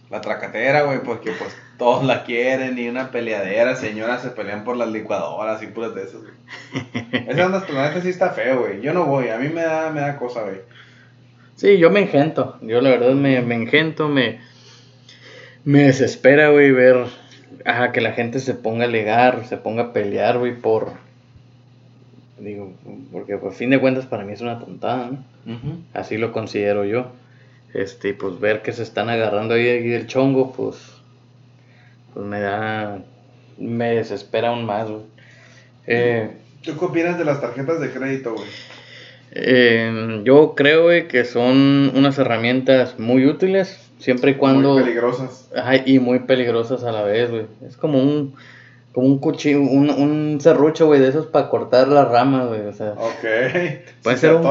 la 0.09 0.21
tracatera, 0.21 0.83
güey. 0.83 0.99
Porque 1.03 1.31
pues 1.31 1.55
todos 1.77 2.03
la 2.03 2.23
quieren. 2.23 2.77
Y 2.77 2.87
una 2.87 3.11
peleadera. 3.11 3.75
Señoras 3.75 4.21
se 4.21 4.29
pelean 4.29 4.63
por 4.63 4.77
las 4.77 4.89
licuadoras 4.89 5.61
y 5.63 5.67
puras 5.67 5.95
de 5.95 6.03
esas, 6.03 6.21
güey. 6.21 6.33
Esa 7.27 7.45
onda, 7.45 7.65
la 7.73 7.89
neta 7.89 8.01
sí 8.01 8.09
está 8.09 8.31
feo, 8.31 8.61
güey. 8.61 8.81
Yo 8.81 8.93
no 8.93 9.05
voy. 9.05 9.29
A 9.29 9.37
mí 9.37 9.49
me 9.49 9.61
da, 9.61 9.89
me 9.91 10.01
da 10.01 10.17
cosa, 10.17 10.43
güey. 10.43 10.61
Sí, 11.55 11.77
yo 11.77 11.91
me 11.91 12.01
engento, 12.01 12.57
yo 12.61 12.81
la 12.81 12.89
verdad 12.89 13.13
me, 13.13 13.41
me 13.41 13.53
engento, 13.55 14.09
me, 14.09 14.39
me 15.63 15.83
desespera, 15.83 16.49
güey, 16.49 16.71
ver 16.71 17.05
ajá, 17.65 17.91
que 17.91 18.01
la 18.01 18.13
gente 18.13 18.39
se 18.39 18.53
ponga 18.53 18.85
a 18.85 18.87
alegar, 18.87 19.45
se 19.45 19.57
ponga 19.57 19.83
a 19.83 19.93
pelear, 19.93 20.39
güey, 20.39 20.55
por, 20.55 20.93
digo, 22.39 22.73
porque 23.11 23.37
por 23.37 23.53
fin 23.53 23.69
de 23.69 23.79
cuentas 23.79 24.05
para 24.05 24.23
mí 24.23 24.33
es 24.33 24.41
una 24.41 24.59
tontada, 24.59 25.11
¿no? 25.11 25.23
Así 25.93 26.17
lo 26.17 26.31
considero 26.31 26.85
yo. 26.85 27.11
Este, 27.73 28.13
pues 28.13 28.39
ver 28.39 28.61
que 28.61 28.71
se 28.71 28.83
están 28.83 29.09
agarrando 29.09 29.55
ahí, 29.55 29.67
ahí 29.67 29.87
del 29.87 30.07
chongo, 30.07 30.53
pues, 30.53 30.77
pues 32.13 32.25
me 32.25 32.39
da, 32.39 33.03
me 33.57 33.95
desespera 33.95 34.49
aún 34.49 34.65
más, 34.65 34.89
güey. 34.89 35.03
Eh, 35.87 36.29
¿Tú 36.63 36.77
qué 36.77 36.85
opinas 36.85 37.17
de 37.17 37.25
las 37.25 37.41
tarjetas 37.41 37.79
de 37.79 37.91
crédito, 37.91 38.33
güey? 38.33 38.47
eh, 39.35 40.21
yo 40.23 40.53
creo, 40.55 40.83
güey, 40.83 41.07
que 41.07 41.25
son 41.25 41.91
unas 41.95 42.17
herramientas 42.19 42.99
muy 42.99 43.25
útiles, 43.25 43.79
siempre 43.97 44.31
y 44.31 44.35
cuando... 44.35 44.73
Muy 44.73 44.83
peligrosas. 44.83 45.49
Ajá, 45.55 45.77
y 45.85 45.99
muy 45.99 46.19
peligrosas 46.19 46.83
a 46.83 46.91
la 46.91 47.03
vez, 47.03 47.31
güey. 47.31 47.45
Es 47.67 47.75
como 47.75 47.99
un, 47.99 48.35
como 48.93 49.07
un 49.07 49.19
cuchillo, 49.19 49.59
un, 49.61 49.89
un 49.89 50.39
serrucho, 50.39 50.85
güey, 50.87 50.99
de 51.01 51.09
esos 51.09 51.25
para 51.27 51.49
cortar 51.49 51.87
las 51.87 52.07
ramas, 52.09 52.47
güey. 52.47 52.61
O 52.61 52.73
sea, 52.73 52.91
Ok. 52.91 53.25
Puede 54.03 54.17
si 54.17 54.21
ser 54.21 54.35
un- 54.35 54.43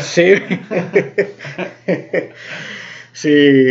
sí. 0.00 0.34
sí, 3.12 3.64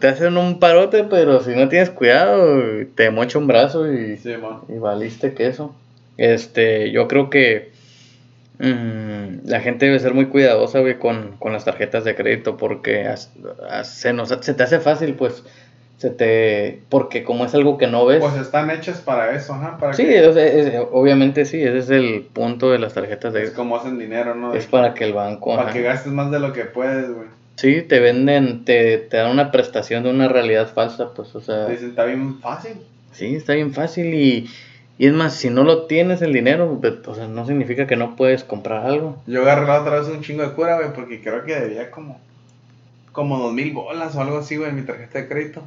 te 0.00 0.08
hacen 0.08 0.36
un 0.36 0.58
parote, 0.58 1.04
pero 1.04 1.42
si 1.42 1.54
no 1.54 1.68
tienes 1.68 1.90
cuidado, 1.90 2.62
te 2.94 3.10
mocha 3.10 3.38
un 3.38 3.46
brazo 3.46 3.90
y, 3.92 4.16
Sí, 4.16 4.34
y 4.68 4.78
valiste 4.78 5.34
queso. 5.34 5.74
Este, 6.16 6.90
yo 6.90 7.08
creo 7.08 7.30
que 7.30 7.70
mm, 8.58 9.46
la 9.48 9.60
gente 9.60 9.86
debe 9.86 9.98
ser 10.00 10.14
muy 10.14 10.26
cuidadosa, 10.26 10.80
güey, 10.80 10.98
con, 10.98 11.36
con 11.38 11.52
las 11.52 11.64
tarjetas 11.64 12.04
de 12.04 12.14
crédito 12.14 12.56
porque 12.56 13.06
as- 13.06 13.32
as- 13.68 13.94
se, 13.94 14.12
nos, 14.12 14.28
se 14.28 14.54
te 14.54 14.62
hace 14.62 14.80
fácil, 14.80 15.14
pues, 15.14 15.44
se 16.00 16.08
te... 16.08 16.80
Porque 16.88 17.24
como 17.24 17.44
es 17.44 17.54
algo 17.54 17.76
que 17.76 17.86
no 17.86 18.06
ves... 18.06 18.20
Pues 18.20 18.34
están 18.36 18.70
hechas 18.70 19.02
para 19.02 19.34
eso, 19.36 19.52
ajá. 19.52 19.76
Para 19.76 19.92
sí, 19.92 20.04
que- 20.04 20.18
es- 20.18 20.72
obviamente 20.92 21.44
sí, 21.44 21.60
ese 21.62 21.76
es 21.76 21.90
el 21.90 22.22
punto 22.32 22.70
de 22.70 22.78
las 22.78 22.94
tarjetas 22.94 23.34
de... 23.34 23.42
es 23.42 23.50
como 23.50 23.76
hacen 23.76 23.98
dinero, 23.98 24.34
¿no? 24.34 24.54
Es 24.54 24.66
para 24.66 24.94
que 24.94 25.04
el 25.04 25.12
banco... 25.12 25.50
Para 25.50 25.64
ajá. 25.68 25.72
que 25.74 25.82
gastes 25.82 26.10
más 26.10 26.30
de 26.30 26.40
lo 26.40 26.54
que 26.54 26.64
puedes, 26.64 27.14
güey. 27.14 27.28
Sí, 27.56 27.82
te 27.82 28.00
venden, 28.00 28.64
te, 28.64 28.96
te 28.96 29.18
dan 29.18 29.30
una 29.30 29.50
prestación 29.50 30.02
de 30.04 30.08
una 30.08 30.26
realidad 30.28 30.72
falsa, 30.72 31.12
pues, 31.14 31.34
o 31.34 31.42
sea... 31.42 31.66
Dicen, 31.66 31.90
está 31.90 32.04
bien 32.06 32.40
fácil. 32.40 32.72
Sí, 33.12 33.34
está 33.36 33.52
bien 33.52 33.74
fácil 33.74 34.14
y, 34.14 34.48
y 34.96 35.06
es 35.06 35.12
más, 35.12 35.34
si 35.34 35.50
no 35.50 35.64
lo 35.64 35.84
tienes 35.84 36.22
el 36.22 36.32
dinero, 36.32 36.78
pues, 36.80 36.94
o 37.06 37.14
sea, 37.14 37.28
no 37.28 37.44
significa 37.46 37.86
que 37.86 37.96
no 37.96 38.16
puedes 38.16 38.42
comprar 38.42 38.86
algo. 38.86 39.18
Yo 39.26 39.42
agarré 39.42 39.66
la 39.66 39.82
otra 39.82 40.00
vez 40.00 40.08
un 40.08 40.22
chingo 40.22 40.42
de 40.42 40.54
cura, 40.54 40.76
güey, 40.76 40.94
porque 40.94 41.20
creo 41.20 41.44
que 41.44 41.54
debía 41.60 41.90
como, 41.90 42.18
como 43.12 43.38
dos 43.38 43.52
mil 43.52 43.72
bolas 43.74 44.16
o 44.16 44.22
algo 44.22 44.38
así, 44.38 44.56
güey, 44.56 44.70
en 44.70 44.76
mi 44.76 44.82
tarjeta 44.82 45.18
de 45.18 45.28
crédito. 45.28 45.62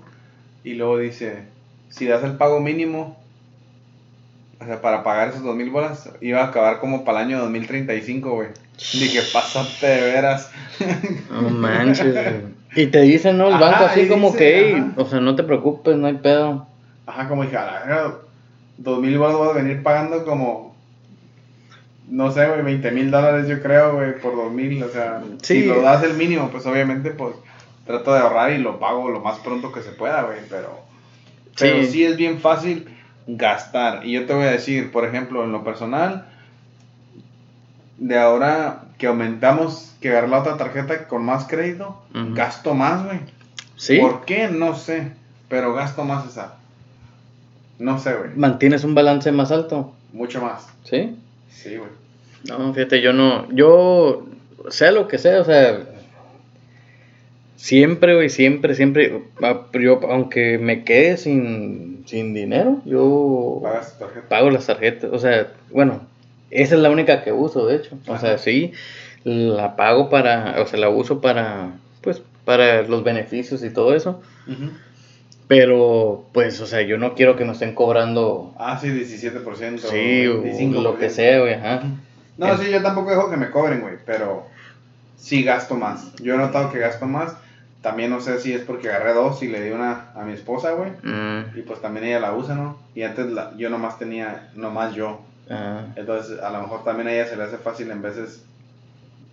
Y 0.64 0.74
luego 0.76 0.98
dice, 0.98 1.44
si 1.90 2.06
das 2.06 2.24
el 2.24 2.34
pago 2.38 2.60
mínimo, 2.60 3.18
o 4.62 4.66
sea, 4.66 4.82
para 4.82 5.04
pagar 5.04 5.30
esos 5.30 5.44
dos 5.44 5.56
mil 5.56 5.70
bolas, 5.70 6.10
iba 6.22 6.42
a 6.42 6.46
acabar 6.48 6.80
como 6.80 7.04
para 7.04 7.20
el 7.22 7.28
año 7.28 7.40
2035, 7.40 8.30
güey. 8.32 8.48
Dije, 8.94 9.20
pásate 9.34 9.86
de 9.88 10.02
veras. 10.14 10.50
No 11.32 11.50
manches, 11.50 12.14
güey. 12.14 12.54
Y 12.76 12.88
te 12.88 13.02
dicen, 13.02 13.38
¿no? 13.38 13.48
El 13.50 13.54
Ajá, 13.56 13.66
banco 13.72 13.84
así 13.86 14.08
como 14.08 14.28
dice, 14.28 14.38
que, 14.40 14.70
"Ey, 14.70 14.74
ajá. 14.76 14.94
o 14.98 15.06
sea, 15.06 15.20
no 15.20 15.36
te 15.36 15.44
preocupes, 15.44 15.96
no 15.96 16.08
hay 16.08 16.16
pedo. 16.16 16.66
Ajá, 17.06 17.28
como 17.28 17.44
dije, 17.44 17.58
a 17.58 17.66
la 17.66 18.14
dos 18.78 19.00
mil 19.00 19.18
bolas 19.20 19.38
voy 19.38 19.50
a 19.50 19.54
venir 19.54 19.84
pagando 19.84 20.26
como, 20.26 20.76
no 22.10 22.32
sé, 22.32 22.48
güey, 22.48 22.62
20 22.64 22.90
mil 22.92 23.12
dólares 23.12 23.48
yo 23.48 23.62
creo, 23.62 23.96
güey, 23.96 24.20
por 24.20 24.36
dos 24.36 24.52
mil, 24.52 24.82
o 24.82 24.90
sea, 24.90 25.22
Sí. 25.42 25.62
si 25.62 25.66
lo 25.68 25.82
das 25.82 26.04
el 26.04 26.16
mínimo, 26.16 26.50
pues 26.50 26.66
obviamente, 26.66 27.12
pues, 27.12 27.36
trato 27.86 28.14
de 28.14 28.20
ahorrar 28.20 28.52
y 28.52 28.58
lo 28.60 28.80
pago 28.80 29.10
lo 29.10 29.20
más 29.20 29.40
pronto 29.40 29.72
que 29.72 29.82
se 29.82 29.92
pueda, 29.92 30.24
güey, 30.24 30.40
pero, 30.50 30.80
pero 31.60 31.82
Sí. 31.84 31.92
sí 31.92 32.06
es 32.06 32.18
bien 32.18 32.40
fácil 32.40 32.88
gastar, 33.28 34.06
y 34.06 34.14
yo 34.14 34.26
te 34.26 34.34
voy 34.34 34.44
a 34.46 34.52
decir, 34.52 34.92
por 34.92 35.06
ejemplo, 35.06 35.44
en 35.44 35.52
lo 35.52 35.64
personal, 35.64 36.28
de 37.98 38.18
ahora 38.18 38.84
que 38.98 39.08
aumentamos, 39.08 39.94
que 40.02 40.10
agarrar 40.10 40.30
la 40.30 40.40
otra 40.40 40.58
tarjeta 40.58 41.08
con 41.08 41.24
más 41.26 41.46
crédito, 41.48 42.02
gasto 42.14 42.74
más, 42.74 43.06
güey. 43.06 43.20
¿Sí? 43.78 43.98
¿Por 43.98 44.26
qué? 44.26 44.48
No 44.50 44.76
sé, 44.76 45.12
pero 45.50 45.74
gasto 45.74 46.04
más 46.04 46.26
esa. 46.28 46.56
No 47.80 48.00
sé, 48.00 48.14
güey. 48.14 48.30
¿Mantienes 48.36 48.84
un 48.84 48.96
balance 48.96 49.32
más 49.32 49.52
alto? 49.52 49.94
Mucho 50.12 50.42
más. 50.42 50.68
¿Sí? 50.84 51.18
Sí, 51.50 51.78
güey. 51.78 51.90
No, 52.48 52.74
fíjate, 52.74 53.02
yo 53.02 53.14
no, 53.14 53.50
yo, 53.52 54.26
sea 54.70 54.92
lo 54.92 55.08
que 55.08 55.18
sea, 55.18 55.42
o 55.42 55.46
sea, 55.46 55.80
siempre, 57.56 58.16
güey, 58.16 58.30
siempre, 58.30 58.76
siempre, 58.76 59.24
ah, 59.42 59.68
yo, 59.74 60.00
aunque 60.10 60.58
me 60.58 60.84
quede 60.84 61.18
sin, 61.18 62.04
sin 62.06 62.34
dinero, 62.34 62.82
yo 62.86 63.60
Pagas 63.64 63.98
tarjeta. 63.98 64.28
pago 64.30 64.50
las 64.50 64.66
tarjetas, 64.66 65.12
o 65.14 65.20
sea, 65.20 65.48
bueno, 65.72 66.02
esa 66.52 66.76
es 66.76 66.82
la 66.82 66.90
única 66.90 67.24
que 67.24 67.32
uso, 67.32 67.66
de 67.68 67.78
hecho, 67.78 67.98
o 68.08 68.18
sea, 68.18 68.38
sí, 68.38 68.74
la 69.24 69.76
pago 69.76 70.10
para, 70.10 70.62
o 70.62 70.66
sea, 70.68 70.80
la 70.80 70.90
uso 70.90 71.22
para, 71.22 71.72
pues, 72.02 72.22
para 72.46 72.82
los 72.84 73.04
beneficios 73.04 73.64
y 73.64 73.70
todo 73.70 73.96
eso, 73.96 74.22
pero, 75.48 76.26
pues, 76.34 76.60
o 76.62 76.66
sea, 76.68 76.82
yo 76.82 76.98
no 76.98 77.14
quiero 77.16 77.36
que 77.36 77.46
me 77.46 77.52
estén 77.52 77.76
cobrando, 77.76 78.54
Ah, 78.58 78.78
sí, 78.82 78.88
17%. 78.90 79.78
sí, 79.90 80.28
o 80.28 80.42
25%. 80.44 80.82
lo 80.82 80.98
que 80.98 81.10
sea, 81.10 81.40
güey, 81.40 81.54
ajá. 81.54 81.84
No, 82.38 82.58
sí, 82.58 82.72
yo 82.72 82.82
tampoco 82.82 83.12
dejo 83.12 83.30
que 83.30 83.38
me 83.38 83.52
cobren, 83.52 83.82
güey, 83.82 83.96
pero 84.06 84.46
sí 85.16 85.44
gasto 85.44 85.76
más. 85.76 86.14
Yo 86.16 86.34
he 86.34 86.38
notado 86.38 86.72
que 86.72 86.80
gasto 86.80 87.06
más. 87.06 87.36
También 87.84 88.10
no 88.10 88.20
sé 88.22 88.40
si 88.40 88.52
es 88.54 88.62
porque 88.62 88.90
agarré 88.90 89.14
dos 89.14 89.44
y 89.44 89.48
le 89.50 89.62
di 89.62 89.70
una 89.72 90.10
a 90.16 90.24
mi 90.24 90.34
esposa, 90.34 90.72
güey. 90.72 90.90
Mm, 91.04 91.58
Y 91.60 91.62
pues 91.62 91.80
también 91.82 92.06
ella 92.08 92.20
la 92.22 92.34
usa, 92.34 92.56
¿no? 92.56 92.80
Y 92.96 93.04
antes 93.04 93.28
la- 93.28 93.54
yo 93.58 93.70
nomás 93.70 94.00
tenía, 94.00 94.50
nomás 94.56 94.96
yo. 94.96 95.22
ah, 95.52 95.86
Entonces 95.96 96.40
a 96.40 96.50
lo 96.50 96.62
mejor 96.62 96.84
también 96.86 97.10
a 97.10 97.14
ella 97.14 97.28
se 97.28 97.36
le 97.36 97.44
hace 97.44 97.58
fácil 97.58 97.92
en 97.92 98.02
veces 98.02 98.44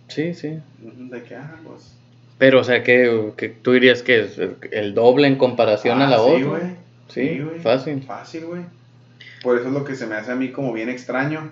sí, 0.09 0.33
sí. 0.33 0.59
de 0.79 1.23
que, 1.23 1.35
ah, 1.35 1.55
pues... 1.65 1.95
Pero, 2.37 2.59
o 2.59 2.63
sea, 2.63 2.83
que, 2.83 3.31
que 3.37 3.49
tú 3.49 3.71
dirías 3.71 4.01
que 4.03 4.19
es 4.21 4.37
el, 4.71 4.93
doble 4.93 5.27
en 5.27 5.37
comparación 5.37 6.01
a 6.01 6.07
Ah, 6.07 6.09
la 6.09 6.17
sí, 6.17 6.23
otra. 6.43 6.45
güey. 6.49 6.61
Sí, 7.07 7.39
güey. 7.39 7.59
fácil. 7.61 8.03
Fácil, 8.03 8.45
güey. 8.47 8.63
Por 9.43 9.57
eso 9.57 9.67
es 9.69 9.73
lo 9.73 9.83
que 9.85 9.95
se 9.95 10.07
me 10.07 10.15
hace 10.15 10.31
a 10.31 10.35
mí 10.35 10.49
como 10.51 10.73
bien 10.73 10.89
extraño. 10.89 11.51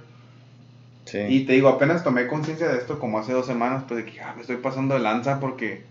Sí. 1.06 1.20
Y 1.20 1.46
te 1.46 1.54
digo, 1.54 1.70
apenas 1.70 2.04
tomé 2.04 2.28
conciencia 2.28 2.68
de 2.68 2.78
esto 2.78 3.00
como 3.00 3.20
hace 3.20 3.34
dos 3.34 3.46
semanas, 3.46 3.84
pues 3.88 4.04
de 4.06 4.12
que 4.12 4.20
ah, 4.22 4.34
me 4.36 4.42
estoy 4.42 4.58
pasando 4.58 4.96
de 4.96 5.00
lanza 5.00 5.40
porque... 5.40 5.88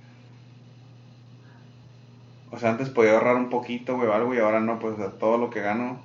O 2.51 2.59
sea, 2.59 2.71
antes 2.71 2.89
podía 2.89 3.13
ahorrar 3.13 3.37
un 3.37 3.51
poquito, 3.51 3.97
güey, 3.97 4.09
o 4.09 4.13
algo, 4.15 4.35
y 4.35 4.39
ahora 4.39 4.61
no, 4.61 4.79
pues 4.79 4.95
o 4.95 4.97
sea, 4.97 5.11
todo 5.19 5.39
lo 5.39 5.51
que 5.51 5.61
gano... 5.61 6.01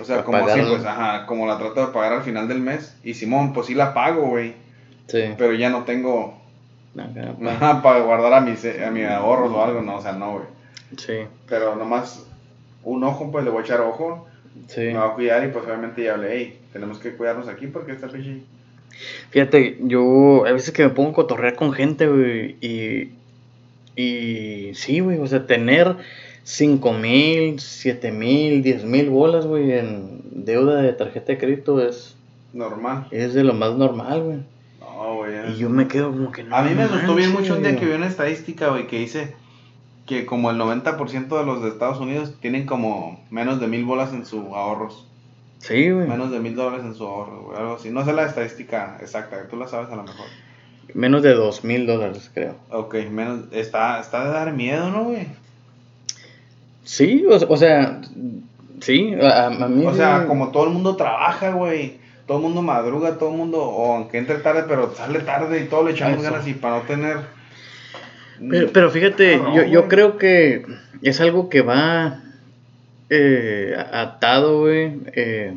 O 0.00 0.04
sea, 0.04 0.24
como 0.24 0.38
así, 0.38 0.60
pues, 0.66 0.84
ajá, 0.86 1.26
como 1.26 1.46
la 1.46 1.58
trato 1.58 1.86
de 1.86 1.92
pagar 1.92 2.14
al 2.14 2.22
final 2.22 2.48
del 2.48 2.60
mes. 2.60 2.96
Y 3.04 3.12
Simón, 3.14 3.52
pues 3.52 3.66
sí 3.66 3.74
la 3.74 3.92
pago, 3.92 4.22
güey. 4.28 4.54
Sí. 5.08 5.20
Pero 5.36 5.52
ya 5.52 5.68
no 5.68 5.84
tengo 5.84 6.40
Acá, 6.96 7.34
pa- 7.38 7.50
ajá, 7.52 7.82
para 7.82 8.00
guardar 8.00 8.32
a 8.32 8.40
mis, 8.40 8.64
a 8.64 8.90
mis 8.90 9.04
ahorros 9.06 9.52
o 9.52 9.62
algo, 9.62 9.82
no, 9.82 9.96
o 9.96 10.00
sea, 10.00 10.12
no, 10.12 10.32
güey. 10.32 10.44
Sí, 10.96 11.26
Pero 11.48 11.76
nomás 11.76 12.24
un 12.84 13.04
ojo, 13.04 13.30
pues 13.30 13.44
le 13.44 13.50
voy 13.50 13.60
a 13.60 13.64
echar 13.64 13.80
ojo. 13.82 14.26
sí. 14.68 14.80
Me 14.82 14.94
va 14.94 15.06
a 15.08 15.14
cuidar 15.14 15.44
y 15.44 15.48
pues 15.48 15.64
obviamente 15.66 16.02
ya 16.04 16.14
hablé, 16.14 16.28
hey, 16.34 16.60
tenemos 16.72 16.98
que 16.98 17.14
cuidarnos 17.16 17.48
aquí 17.48 17.66
porque 17.66 17.92
esta 17.92 18.08
pinche... 18.08 18.42
Fíjate, 19.30 19.78
yo 19.80 20.46
a 20.46 20.52
veces 20.52 20.72
que 20.72 20.84
me 20.84 20.90
pongo 20.90 21.10
a 21.10 21.14
cotorrear 21.14 21.56
con 21.56 21.72
gente, 21.72 22.06
güey, 22.06 22.56
y, 22.62 23.10
y 23.96 24.74
sí, 24.74 25.00
güey, 25.00 25.18
o 25.18 25.26
sea, 25.26 25.46
tener 25.46 25.96
5 26.44 26.92
mil, 26.94 27.60
7 27.60 28.12
mil, 28.12 28.62
10 28.62 28.84
mil 28.84 29.10
bolas, 29.10 29.46
güey, 29.46 29.72
en 29.72 30.20
deuda 30.44 30.82
de 30.82 30.92
tarjeta 30.92 31.32
de 31.32 31.38
crédito 31.38 31.80
es, 31.86 32.16
Normal. 32.52 33.08
es 33.10 33.34
de 33.34 33.44
lo 33.44 33.54
más 33.54 33.74
normal, 33.74 34.22
güey. 34.22 34.38
No, 34.80 35.16
güey. 35.16 35.52
Y 35.52 35.56
yo 35.56 35.70
me 35.70 35.88
quedo 35.88 36.10
como 36.10 36.30
que 36.32 36.44
no. 36.44 36.54
A 36.54 36.62
mí 36.62 36.74
me 36.74 36.82
asustó 36.82 37.14
bien 37.14 37.32
mucho 37.32 37.54
un 37.54 37.62
día 37.62 37.76
que 37.76 37.86
vi 37.86 37.92
una 37.92 38.06
estadística, 38.06 38.68
güey, 38.68 38.86
que 38.86 38.98
dice 38.98 39.34
que 40.06 40.26
como 40.26 40.50
el 40.50 40.58
90% 40.58 41.38
de 41.38 41.46
los 41.46 41.62
de 41.62 41.68
Estados 41.68 41.98
Unidos 41.98 42.34
tienen 42.40 42.66
como 42.66 43.24
menos 43.30 43.58
de 43.60 43.66
mil 43.66 43.84
bolas 43.84 44.12
en 44.12 44.26
sus 44.26 44.44
ahorros. 44.52 45.08
Sí, 45.58 45.90
güey. 45.90 46.06
Menos 46.06 46.30
de 46.30 46.40
mil 46.40 46.54
dólares 46.54 46.84
en 46.84 46.94
su 46.94 47.06
ahorro, 47.06 47.44
güey, 47.44 47.58
algo 47.58 47.76
así. 47.76 47.90
No 47.90 48.04
sé 48.04 48.12
la 48.12 48.26
estadística 48.26 48.98
exacta, 49.00 49.48
tú 49.48 49.56
la 49.56 49.66
sabes 49.66 49.90
a 49.90 49.96
lo 49.96 50.02
mejor. 50.02 50.26
Menos 50.92 51.22
de 51.22 51.32
2 51.34 51.64
mil 51.64 51.86
dólares, 51.86 52.30
creo. 52.34 52.56
Ok, 52.70 52.94
menos... 53.10 53.40
Está, 53.52 54.00
está 54.00 54.24
de 54.24 54.30
dar 54.30 54.52
miedo, 54.52 54.90
¿no, 54.90 55.04
güey? 55.04 55.26
Sí, 56.84 57.24
o, 57.28 57.34
o 57.34 57.56
sea, 57.56 58.00
sí, 58.80 59.14
a, 59.20 59.46
a 59.46 59.68
mí. 59.68 59.86
O 59.86 59.94
sea, 59.94 60.26
como 60.26 60.50
todo 60.50 60.64
el 60.64 60.70
mundo 60.70 60.96
trabaja, 60.96 61.50
güey. 61.52 61.96
Todo 62.26 62.38
el 62.38 62.42
mundo 62.44 62.62
madruga, 62.62 63.18
todo 63.18 63.30
el 63.30 63.36
mundo, 63.36 63.62
o 63.62 63.96
aunque 63.96 64.18
entre 64.18 64.36
tarde, 64.38 64.64
pero 64.66 64.94
sale 64.94 65.20
tarde 65.20 65.60
y 65.60 65.64
todo 65.66 65.84
le 65.84 65.92
echamos 65.92 66.20
Eso. 66.22 66.30
ganas 66.30 66.46
y 66.48 66.54
para 66.54 66.76
no 66.78 66.82
tener... 66.82 67.18
Pero, 68.50 68.70
pero 68.72 68.90
fíjate, 68.90 69.36
No, 69.36 69.54
yo, 69.54 69.62
yo 69.64 69.80
güey. 69.80 69.88
creo 69.88 70.16
que 70.18 70.64
es 71.02 71.20
algo 71.20 71.48
que 71.48 71.60
va 71.62 72.20
eh, 73.10 73.74
atado, 73.92 74.60
güey, 74.60 74.92
eh, 75.14 75.54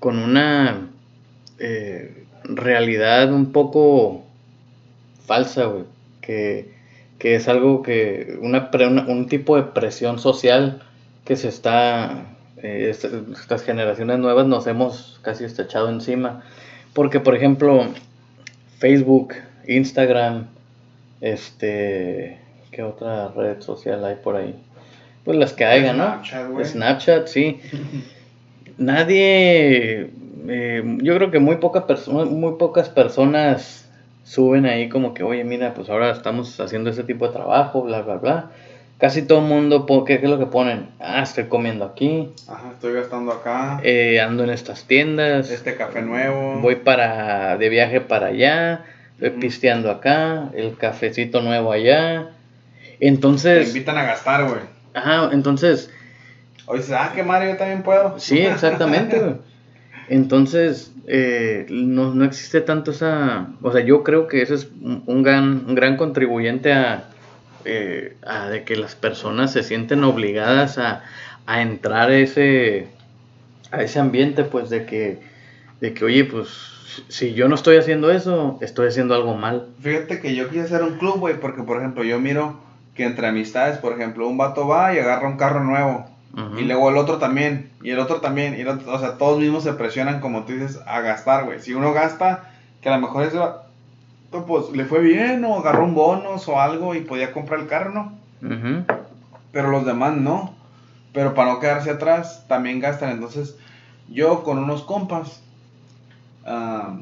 con 0.00 0.18
una 0.18 0.88
eh, 1.58 2.24
realidad 2.44 3.32
un 3.32 3.52
poco 3.52 4.23
falsa, 5.26 5.64
güey, 5.66 5.84
que, 6.20 6.70
que 7.18 7.34
es 7.36 7.48
algo 7.48 7.82
que, 7.82 8.36
una, 8.40 8.70
pre- 8.70 8.86
una- 8.88 9.06
un 9.06 9.26
tipo 9.28 9.56
de 9.56 9.62
presión 9.64 10.18
social 10.18 10.82
que 11.24 11.36
se 11.36 11.48
está, 11.48 12.26
eh, 12.62 12.88
est- 12.90 13.06
estas 13.32 13.62
generaciones 13.62 14.18
nuevas 14.18 14.46
nos 14.46 14.66
hemos 14.66 15.18
casi 15.22 15.44
estachado 15.44 15.88
encima, 15.88 16.42
porque 16.92 17.20
por 17.20 17.34
ejemplo, 17.34 17.86
Facebook, 18.78 19.34
Instagram, 19.66 20.46
este, 21.20 22.38
¿qué 22.70 22.82
otra 22.82 23.28
red 23.28 23.60
social 23.62 24.04
hay 24.04 24.16
por 24.16 24.36
ahí? 24.36 24.54
Pues 25.24 25.38
las 25.38 25.54
que 25.54 25.64
haya, 25.64 25.94
¿no? 25.94 26.04
Snapchat, 26.04 26.50
güey. 26.50 26.64
Snapchat, 26.66 27.26
sí. 27.28 27.60
Nadie, 28.78 30.10
eh, 30.48 30.98
yo 31.02 31.14
creo 31.14 31.30
que 31.30 31.38
muy, 31.38 31.56
poca 31.56 31.86
perso- 31.86 32.26
muy 32.28 32.54
pocas 32.58 32.88
personas 32.88 33.83
suben 34.24 34.66
ahí 34.66 34.88
como 34.88 35.14
que, 35.14 35.22
oye, 35.22 35.44
mira, 35.44 35.74
pues 35.74 35.88
ahora 35.90 36.10
estamos 36.10 36.58
haciendo 36.58 36.90
este 36.90 37.04
tipo 37.04 37.26
de 37.26 37.32
trabajo, 37.34 37.82
bla, 37.82 38.02
bla, 38.02 38.16
bla. 38.16 38.50
Casi 38.98 39.22
todo 39.22 39.40
el 39.40 39.44
mundo, 39.46 39.86
¿qué, 40.06 40.18
qué 40.18 40.24
es 40.24 40.30
lo 40.30 40.38
que 40.38 40.46
ponen? 40.46 40.88
Ah, 40.98 41.22
estoy 41.22 41.44
comiendo 41.44 41.84
aquí, 41.84 42.30
Ajá, 42.48 42.70
estoy 42.72 42.94
gastando 42.94 43.32
acá. 43.32 43.80
eh, 43.82 44.20
ando 44.20 44.44
en 44.44 44.50
estas 44.50 44.84
tiendas, 44.84 45.50
este 45.50 45.76
café 45.76 46.00
nuevo. 46.00 46.60
voy 46.60 46.76
para 46.76 47.58
de 47.58 47.68
viaje 47.68 48.00
para 48.00 48.28
allá, 48.28 48.84
estoy 49.14 49.30
Ujú. 49.30 49.40
pisteando 49.40 49.90
acá, 49.90 50.50
el 50.54 50.76
cafecito 50.76 51.40
nuevo 51.42 51.72
allá. 51.72 52.30
Te 52.98 53.06
Entonces, 53.08 53.68
invitan 53.68 53.98
a 53.98 54.04
gastar, 54.04 54.44
güey. 54.48 54.60
ajá, 54.94 55.30
entonces, 55.32 55.90
Hoy 56.66 56.78
dices, 56.78 56.94
ah, 56.98 57.12
qué 57.14 57.22
madre, 57.22 57.50
yo 57.50 57.56
también 57.58 57.82
puedo. 57.82 58.18
sí, 58.18 58.38
exactamente, 58.46 59.18
güey. 59.20 59.34
Entonces, 60.08 60.92
eh, 61.06 61.66
no, 61.70 62.14
no 62.14 62.24
existe 62.24 62.60
tanto 62.60 62.90
esa, 62.90 63.48
o 63.62 63.72
sea, 63.72 63.82
yo 63.82 64.02
creo 64.02 64.26
que 64.26 64.42
ese 64.42 64.54
es 64.54 64.68
un, 64.80 65.02
un 65.06 65.22
gran, 65.22 65.64
un 65.66 65.74
gran 65.74 65.96
contribuyente 65.96 66.72
a, 66.72 67.04
eh, 67.64 68.16
a 68.26 68.48
de 68.48 68.64
que 68.64 68.76
las 68.76 68.94
personas 68.94 69.52
se 69.52 69.62
sienten 69.62 70.04
obligadas 70.04 70.78
a, 70.78 71.02
a 71.46 71.62
entrar 71.62 72.10
a 72.10 72.16
ese, 72.16 72.88
a 73.70 73.82
ese 73.82 73.98
ambiente, 73.98 74.44
pues 74.44 74.70
de 74.70 74.84
que, 74.84 75.20
de 75.80 75.94
que, 75.94 76.04
oye, 76.04 76.24
pues 76.24 76.48
si 77.08 77.34
yo 77.34 77.48
no 77.48 77.54
estoy 77.54 77.76
haciendo 77.76 78.10
eso, 78.10 78.58
estoy 78.60 78.88
haciendo 78.88 79.14
algo 79.14 79.34
mal. 79.34 79.68
Fíjate 79.80 80.20
que 80.20 80.34
yo 80.34 80.48
quise 80.48 80.62
hacer 80.62 80.82
un 80.82 80.98
club, 80.98 81.18
güey, 81.18 81.40
porque 81.40 81.62
por 81.62 81.78
ejemplo 81.78 82.04
yo 82.04 82.20
miro 82.20 82.60
que 82.94 83.04
entre 83.04 83.26
amistades, 83.26 83.78
por 83.78 83.92
ejemplo, 83.92 84.28
un 84.28 84.38
vato 84.38 84.68
va 84.68 84.94
y 84.94 84.98
agarra 84.98 85.28
un 85.28 85.36
carro 85.36 85.64
nuevo. 85.64 86.08
Y 86.58 86.62
luego 86.62 86.90
el 86.90 86.96
otro 86.96 87.18
también, 87.18 87.70
y 87.82 87.90
el 87.90 87.98
otro 87.98 88.20
también, 88.20 88.56
y 88.56 88.62
el 88.62 88.68
otro, 88.68 88.92
o 88.92 88.98
sea, 88.98 89.18
todos 89.18 89.38
mismos 89.38 89.62
se 89.62 89.72
presionan, 89.74 90.20
como 90.20 90.44
tú 90.44 90.52
dices, 90.52 90.80
a 90.86 91.00
gastar, 91.00 91.44
güey. 91.44 91.60
Si 91.60 91.74
uno 91.74 91.92
gasta, 91.92 92.50
que 92.80 92.88
a 92.88 92.96
lo 92.96 93.00
mejor 93.00 93.24
ese 93.24 93.38
pues 94.42 94.70
le 94.70 94.84
fue 94.84 95.00
bien, 95.00 95.44
o 95.44 95.58
agarró 95.58 95.84
un 95.84 95.94
bonus 95.94 96.48
o 96.48 96.60
algo 96.60 96.94
y 96.94 97.02
podía 97.02 97.32
comprar 97.32 97.60
el 97.60 97.66
carro. 97.66 98.12
Pero 99.52 99.70
los 99.70 99.86
demás 99.86 100.16
no. 100.16 100.54
Pero 101.12 101.34
para 101.34 101.52
no 101.52 101.60
quedarse 101.60 101.90
atrás, 101.90 102.44
también 102.48 102.80
gastan. 102.80 103.10
Entonces, 103.10 103.56
yo 104.08 104.42
con 104.42 104.58
unos 104.58 104.82
compas, 104.82 105.42
ah, 106.44 106.96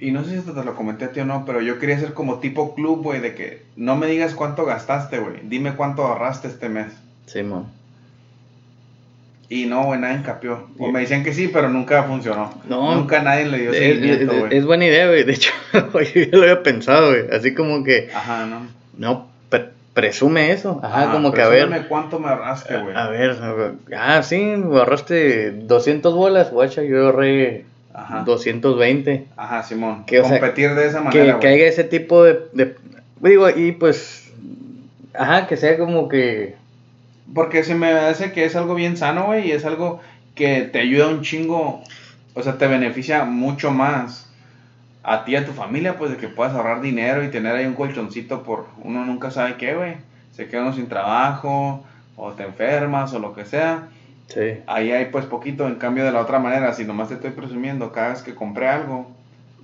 y 0.00 0.10
no 0.10 0.24
sé 0.24 0.30
si 0.30 0.36
esto 0.36 0.52
te 0.52 0.64
lo 0.64 0.74
comenté 0.74 1.04
a 1.04 1.12
ti 1.12 1.20
o 1.20 1.24
no, 1.24 1.44
pero 1.44 1.60
yo 1.60 1.78
quería 1.78 1.96
hacer 1.96 2.12
como 2.14 2.40
tipo 2.40 2.74
club, 2.74 3.02
güey, 3.02 3.20
de 3.20 3.36
que 3.36 3.64
no 3.76 3.94
me 3.96 4.08
digas 4.08 4.34
cuánto 4.34 4.64
gastaste, 4.64 5.20
güey. 5.20 5.42
Dime 5.44 5.76
cuánto 5.76 6.04
ahorraste 6.04 6.48
este 6.48 6.68
mes. 6.68 6.92
Simón. 7.26 7.66
Y 9.48 9.66
no, 9.66 9.84
güey, 9.84 10.00
nadie 10.00 10.22
capió. 10.22 10.66
O 10.78 10.90
me 10.90 11.00
decían 11.00 11.22
que 11.22 11.34
sí, 11.34 11.48
pero 11.52 11.68
nunca 11.68 12.04
funcionó. 12.04 12.54
No. 12.68 12.94
Nunca 12.94 13.22
nadie 13.22 13.44
le 13.46 13.58
dio 13.58 13.72
seguimiento, 13.74 14.38
güey. 14.38 14.56
es 14.56 14.64
buena 14.64 14.86
idea, 14.86 15.06
güey. 15.08 15.24
De 15.24 15.32
hecho, 15.32 15.50
yo 15.72 16.38
lo 16.38 16.42
había 16.42 16.62
pensado, 16.62 17.10
güey. 17.10 17.24
Así 17.30 17.52
como 17.54 17.84
que, 17.84 18.08
Ajá, 18.14 18.46
no. 18.46 18.66
no, 18.96 19.26
pre- 19.50 19.68
presume 19.92 20.52
eso. 20.52 20.80
Ajá, 20.82 21.12
como 21.12 21.32
que 21.32 21.42
a 21.42 21.48
ver. 21.48 21.86
cuánto 21.86 22.18
me 22.18 22.28
ahorraste, 22.28 22.78
güey. 22.78 22.96
A 22.96 23.08
ver, 23.10 23.36
ah, 23.94 24.22
sí, 24.22 24.52
ahorraste 24.54 25.50
200 25.50 26.14
bolas, 26.14 26.50
guacha, 26.50 26.82
yo 26.82 27.06
ahorré 27.08 27.66
Ajá. 27.92 28.22
220. 28.24 29.26
Ajá, 29.36 29.62
Simón. 29.64 30.04
Que, 30.06 30.20
o 30.20 30.24
sea, 30.24 30.40
Competir 30.40 30.74
de 30.74 30.86
esa 30.86 30.98
Que, 31.10 31.18
manera, 31.18 31.40
que 31.40 31.46
güey. 31.48 31.60
haya 31.60 31.66
ese 31.68 31.84
tipo 31.84 32.24
de, 32.24 32.40
de- 32.54 32.74
Digo, 33.20 33.50
y 33.50 33.72
pues. 33.72 34.32
Ajá, 35.12 35.46
que 35.46 35.58
sea 35.58 35.76
como 35.76 36.08
que. 36.08 36.54
Porque 37.34 37.64
se 37.64 37.74
me 37.74 37.90
hace 37.92 38.32
que 38.32 38.44
es 38.44 38.56
algo 38.56 38.74
bien 38.74 38.96
sano, 38.96 39.26
güey, 39.26 39.48
y 39.48 39.52
es 39.52 39.64
algo 39.64 40.00
que 40.34 40.62
te 40.62 40.80
ayuda 40.80 41.08
un 41.08 41.22
chingo, 41.22 41.82
o 42.34 42.42
sea, 42.42 42.58
te 42.58 42.66
beneficia 42.66 43.24
mucho 43.24 43.70
más 43.70 44.30
a 45.02 45.24
ti 45.24 45.32
y 45.32 45.36
a 45.36 45.44
tu 45.44 45.52
familia, 45.52 45.98
pues, 45.98 46.10
de 46.10 46.16
que 46.16 46.28
puedas 46.28 46.54
ahorrar 46.54 46.80
dinero 46.80 47.24
y 47.24 47.30
tener 47.30 47.56
ahí 47.56 47.66
un 47.66 47.74
colchoncito 47.74 48.42
por 48.42 48.66
uno 48.82 49.04
nunca 49.04 49.30
sabe 49.30 49.56
qué, 49.56 49.74
güey. 49.74 49.96
Se 50.32 50.48
queda 50.48 50.62
uno 50.62 50.74
sin 50.74 50.88
trabajo, 50.88 51.84
o 52.16 52.32
te 52.32 52.44
enfermas, 52.44 53.12
o 53.12 53.18
lo 53.18 53.34
que 53.34 53.44
sea. 53.44 53.88
Sí. 54.28 54.58
Ahí 54.66 54.92
hay, 54.92 55.06
pues, 55.06 55.26
poquito, 55.26 55.66
en 55.66 55.74
cambio 55.76 56.04
de 56.04 56.12
la 56.12 56.20
otra 56.20 56.38
manera, 56.38 56.72
si 56.72 56.84
nomás 56.84 57.08
te 57.08 57.14
estoy 57.14 57.30
presumiendo 57.30 57.92
cada 57.92 58.10
vez 58.10 58.22
que 58.22 58.34
compré 58.34 58.68
algo 58.68 59.10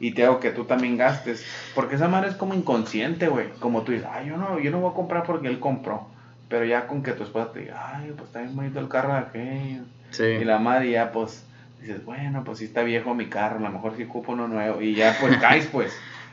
y 0.00 0.12
te 0.12 0.24
hago 0.24 0.40
que 0.40 0.50
tú 0.50 0.64
también 0.64 0.96
gastes, 0.96 1.44
porque 1.74 1.96
esa 1.96 2.08
manera 2.08 2.30
es 2.30 2.36
como 2.36 2.54
inconsciente, 2.54 3.28
güey, 3.28 3.48
como 3.60 3.82
tú 3.82 3.92
dices, 3.92 4.06
ay, 4.12 4.28
yo 4.28 4.36
no, 4.36 4.58
yo 4.58 4.70
no 4.70 4.80
voy 4.80 4.90
a 4.90 4.94
comprar 4.94 5.22
porque 5.24 5.48
él 5.48 5.58
compró. 5.58 6.06
Pero 6.48 6.64
ya 6.64 6.86
con 6.86 7.02
que 7.02 7.12
tu 7.12 7.24
esposa 7.24 7.52
te 7.52 7.60
diga, 7.60 7.96
ay, 7.96 8.12
pues 8.16 8.26
está 8.28 8.40
bien 8.40 8.56
bonito 8.56 8.80
el 8.80 8.88
carro 8.88 9.12
de 9.12 9.18
aquello. 9.18 9.82
Sí. 10.10 10.24
Y 10.24 10.44
la 10.44 10.58
madre 10.58 10.90
ya, 10.90 11.12
pues, 11.12 11.44
dices, 11.80 12.04
bueno, 12.04 12.42
pues 12.44 12.58
sí 12.58 12.64
está 12.64 12.82
viejo 12.82 13.14
mi 13.14 13.26
carro, 13.26 13.58
a 13.58 13.62
lo 13.62 13.70
mejor 13.70 13.96
sí 13.96 14.04
ocupo 14.04 14.32
uno 14.32 14.48
nuevo. 14.48 14.80
Y 14.80 14.94
ya, 14.94 15.16
pues, 15.20 15.36
caes, 15.40 15.66
pues. 15.66 15.92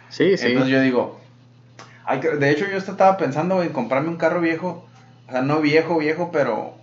Sí, 0.09 0.37
sí. 0.37 0.47
Entonces 0.47 0.71
yo 0.71 0.81
digo, 0.81 1.19
hay 2.05 2.19
que- 2.21 2.29
de 2.37 2.49
hecho 2.51 2.65
yo 2.69 2.77
estaba 2.77 3.17
pensando 3.17 3.61
en 3.61 3.69
comprarme 3.73 4.09
un 4.09 4.17
carro 4.17 4.39
viejo. 4.39 4.87
O 5.27 5.31
sea, 5.31 5.41
no 5.41 5.59
viejo, 5.59 5.97
viejo, 5.97 6.29
pero 6.31 6.75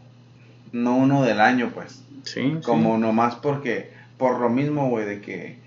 no 0.73 0.97
uno 0.97 1.23
del 1.23 1.41
año, 1.41 1.71
pues. 1.75 2.03
sí, 2.25 2.43
sí. 2.43 2.59
Como 2.63 2.99
nomás 2.99 3.37
porque, 3.37 3.93
por 4.19 4.41
lo 4.41 4.51
mismo, 4.51 4.89
güey, 4.91 5.07
de 5.07 5.21
que 5.23 5.59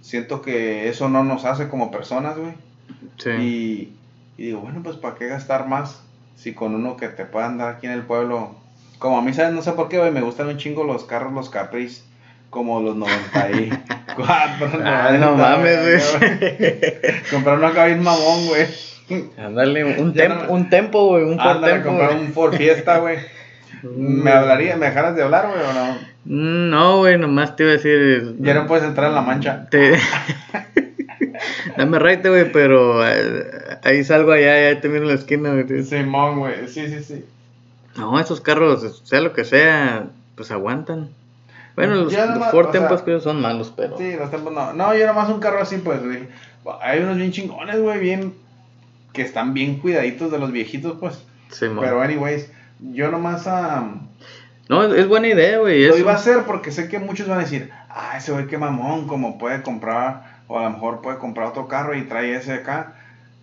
siento 0.00 0.42
que 0.42 0.88
eso 0.88 1.08
no 1.08 1.24
nos 1.24 1.44
hace 1.44 1.68
como 1.68 1.90
personas, 1.90 2.36
güey. 2.38 2.52
Sí. 3.18 3.30
Y, 3.30 3.92
y 4.42 4.46
digo, 4.46 4.60
bueno, 4.60 4.80
pues 4.82 4.96
¿para 4.96 5.16
qué 5.16 5.26
gastar 5.28 5.66
más? 5.68 6.02
Si 6.36 6.54
con 6.54 6.74
uno 6.74 6.96
que 6.96 7.08
te 7.08 7.24
pueda 7.24 7.46
andar 7.46 7.76
aquí 7.76 7.86
en 7.86 7.92
el 7.92 8.02
pueblo. 8.02 8.54
Como 8.98 9.18
a 9.18 9.22
mí, 9.22 9.32
¿sabes? 9.32 9.52
No 9.52 9.62
sé 9.62 9.72
por 9.72 9.88
qué, 9.88 9.98
güey, 9.98 10.10
me 10.12 10.20
gustan 10.22 10.48
un 10.48 10.56
chingo 10.58 10.84
los 10.84 11.04
carros, 11.04 11.32
los 11.32 11.50
Caprice. 11.50 12.02
Como 12.50 12.80
los 12.80 12.96
94. 12.96 13.78
Ah, 14.84 15.10
no 15.18 15.36
90, 15.36 15.36
mames, 15.36 16.18
güey. 16.18 16.30
Comprar 17.30 17.56
uno 17.58 17.66
acá 17.68 17.86
bien 17.86 18.02
mamón, 18.02 18.46
güey. 18.46 18.66
Ándale, 19.38 19.84
un, 19.84 20.14
no- 20.14 20.50
un 20.52 20.68
tempo, 20.68 21.06
güey. 21.08 21.24
Un 21.24 21.38
Ford 21.38 21.64
tempo. 21.64 21.88
comprar 21.88 22.14
un 22.14 22.32
Ford 22.32 22.54
Fiesta, 22.54 22.98
güey. 22.98 23.18
¿Me 23.82 24.30
hablaría? 24.30 24.76
¿Me 24.76 24.86
dejaras 24.86 25.16
de 25.16 25.22
hablar, 25.22 25.48
güey, 25.48 25.60
o 25.60 25.72
no? 25.72 25.94
Mm, 26.24 26.70
No, 26.70 26.98
güey, 26.98 27.18
nomás 27.18 27.56
te 27.56 27.62
iba 27.64 27.72
a 27.72 27.76
decir. 27.76 28.36
Ya 28.40 28.54
no 28.54 28.66
puedes 28.66 28.84
entrar 28.84 29.08
en 29.08 29.14
la 29.14 29.22
mancha. 29.22 29.66
Te... 29.70 29.98
Dame 31.76 31.98
raite, 31.98 32.28
güey, 32.28 32.52
pero 32.52 33.06
eh, 33.06 33.78
ahí 33.82 34.04
salgo 34.04 34.32
allá, 34.32 34.72
ya 34.72 34.80
te 34.80 34.88
miro 34.88 35.02
en 35.02 35.08
la 35.08 35.14
esquina, 35.14 35.52
güey. 35.52 35.84
Simón, 35.84 36.38
güey. 36.40 36.68
Sí, 36.68 36.88
sí, 36.88 37.02
sí. 37.02 37.24
No, 37.96 38.18
esos 38.18 38.40
carros, 38.40 39.02
sea 39.04 39.20
lo 39.20 39.32
que 39.32 39.44
sea, 39.44 40.06
pues 40.34 40.50
aguantan. 40.50 41.10
Bueno, 41.74 41.94
los, 41.96 42.12
Ya 42.12 42.26
los 42.26 42.34
nomás, 42.34 42.50
Ford 42.50 42.70
sea, 42.70 42.80
Tempos 42.80 43.02
que 43.02 43.20
son 43.20 43.40
malos, 43.40 43.72
pero. 43.76 43.96
Sí, 43.96 44.14
los 44.16 44.30
tempos 44.30 44.52
no. 44.52 44.72
No, 44.72 44.94
yo 44.94 45.06
nomás 45.06 45.28
un 45.30 45.40
carro 45.40 45.60
así, 45.60 45.78
pues, 45.78 46.02
güey. 46.04 46.28
Hay 46.80 47.00
unos 47.00 47.16
bien 47.16 47.32
chingones, 47.32 47.80
güey, 47.80 47.98
bien. 47.98 48.34
que 49.12 49.22
están 49.22 49.52
bien 49.54 49.78
cuidaditos 49.78 50.30
de 50.30 50.38
los 50.38 50.52
viejitos, 50.52 50.96
pues. 51.00 51.22
Sí. 51.50 51.66
Pero, 51.80 52.00
anyways, 52.00 52.50
yo 52.80 53.10
nomás 53.10 53.46
am, 53.46 54.08
No, 54.68 54.84
es, 54.84 54.98
es 55.00 55.08
buena 55.08 55.28
idea, 55.28 55.58
güey. 55.58 55.84
lo 55.86 55.94
eso. 55.94 55.98
iba 55.98 56.12
a 56.12 56.16
hacer 56.16 56.44
porque 56.46 56.72
sé 56.72 56.88
que 56.88 56.98
muchos 56.98 57.28
van 57.28 57.38
a 57.38 57.42
decir, 57.42 57.70
ah, 57.90 58.14
ese 58.16 58.32
güey 58.32 58.46
qué 58.46 58.58
mamón, 58.58 59.06
como 59.06 59.38
puede 59.38 59.62
comprar, 59.62 60.31
o 60.48 60.58
a 60.58 60.64
lo 60.64 60.70
mejor 60.70 61.00
puede 61.00 61.18
comprar 61.18 61.48
otro 61.48 61.68
carro 61.68 61.96
y 61.96 62.02
trae 62.02 62.34
ese 62.34 62.52
acá. 62.52 62.94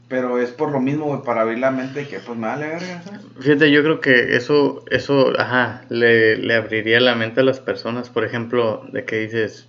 Pero 0.08 0.40
es 0.40 0.50
por 0.50 0.72
lo 0.72 0.80
mismo, 0.80 1.06
güey, 1.06 1.22
para 1.22 1.42
abrir 1.42 1.60
la 1.60 1.70
mente 1.70 2.08
que, 2.08 2.18
pues, 2.20 2.36
me 2.36 2.48
vale 2.48 2.68
verga. 2.68 3.04
Fíjate, 3.40 3.70
yo 3.72 3.84
creo 3.84 4.00
que 4.00 4.36
eso, 4.36 4.84
eso, 4.90 5.40
ajá, 5.40 5.84
le, 5.90 6.36
le 6.38 6.56
abriría 6.56 7.00
la 7.00 7.14
mente 7.14 7.42
a 7.42 7.44
las 7.44 7.60
personas, 7.60 8.10
por 8.10 8.26
ejemplo, 8.26 8.84
de 8.92 9.06
que 9.06 9.20
dices, 9.20 9.68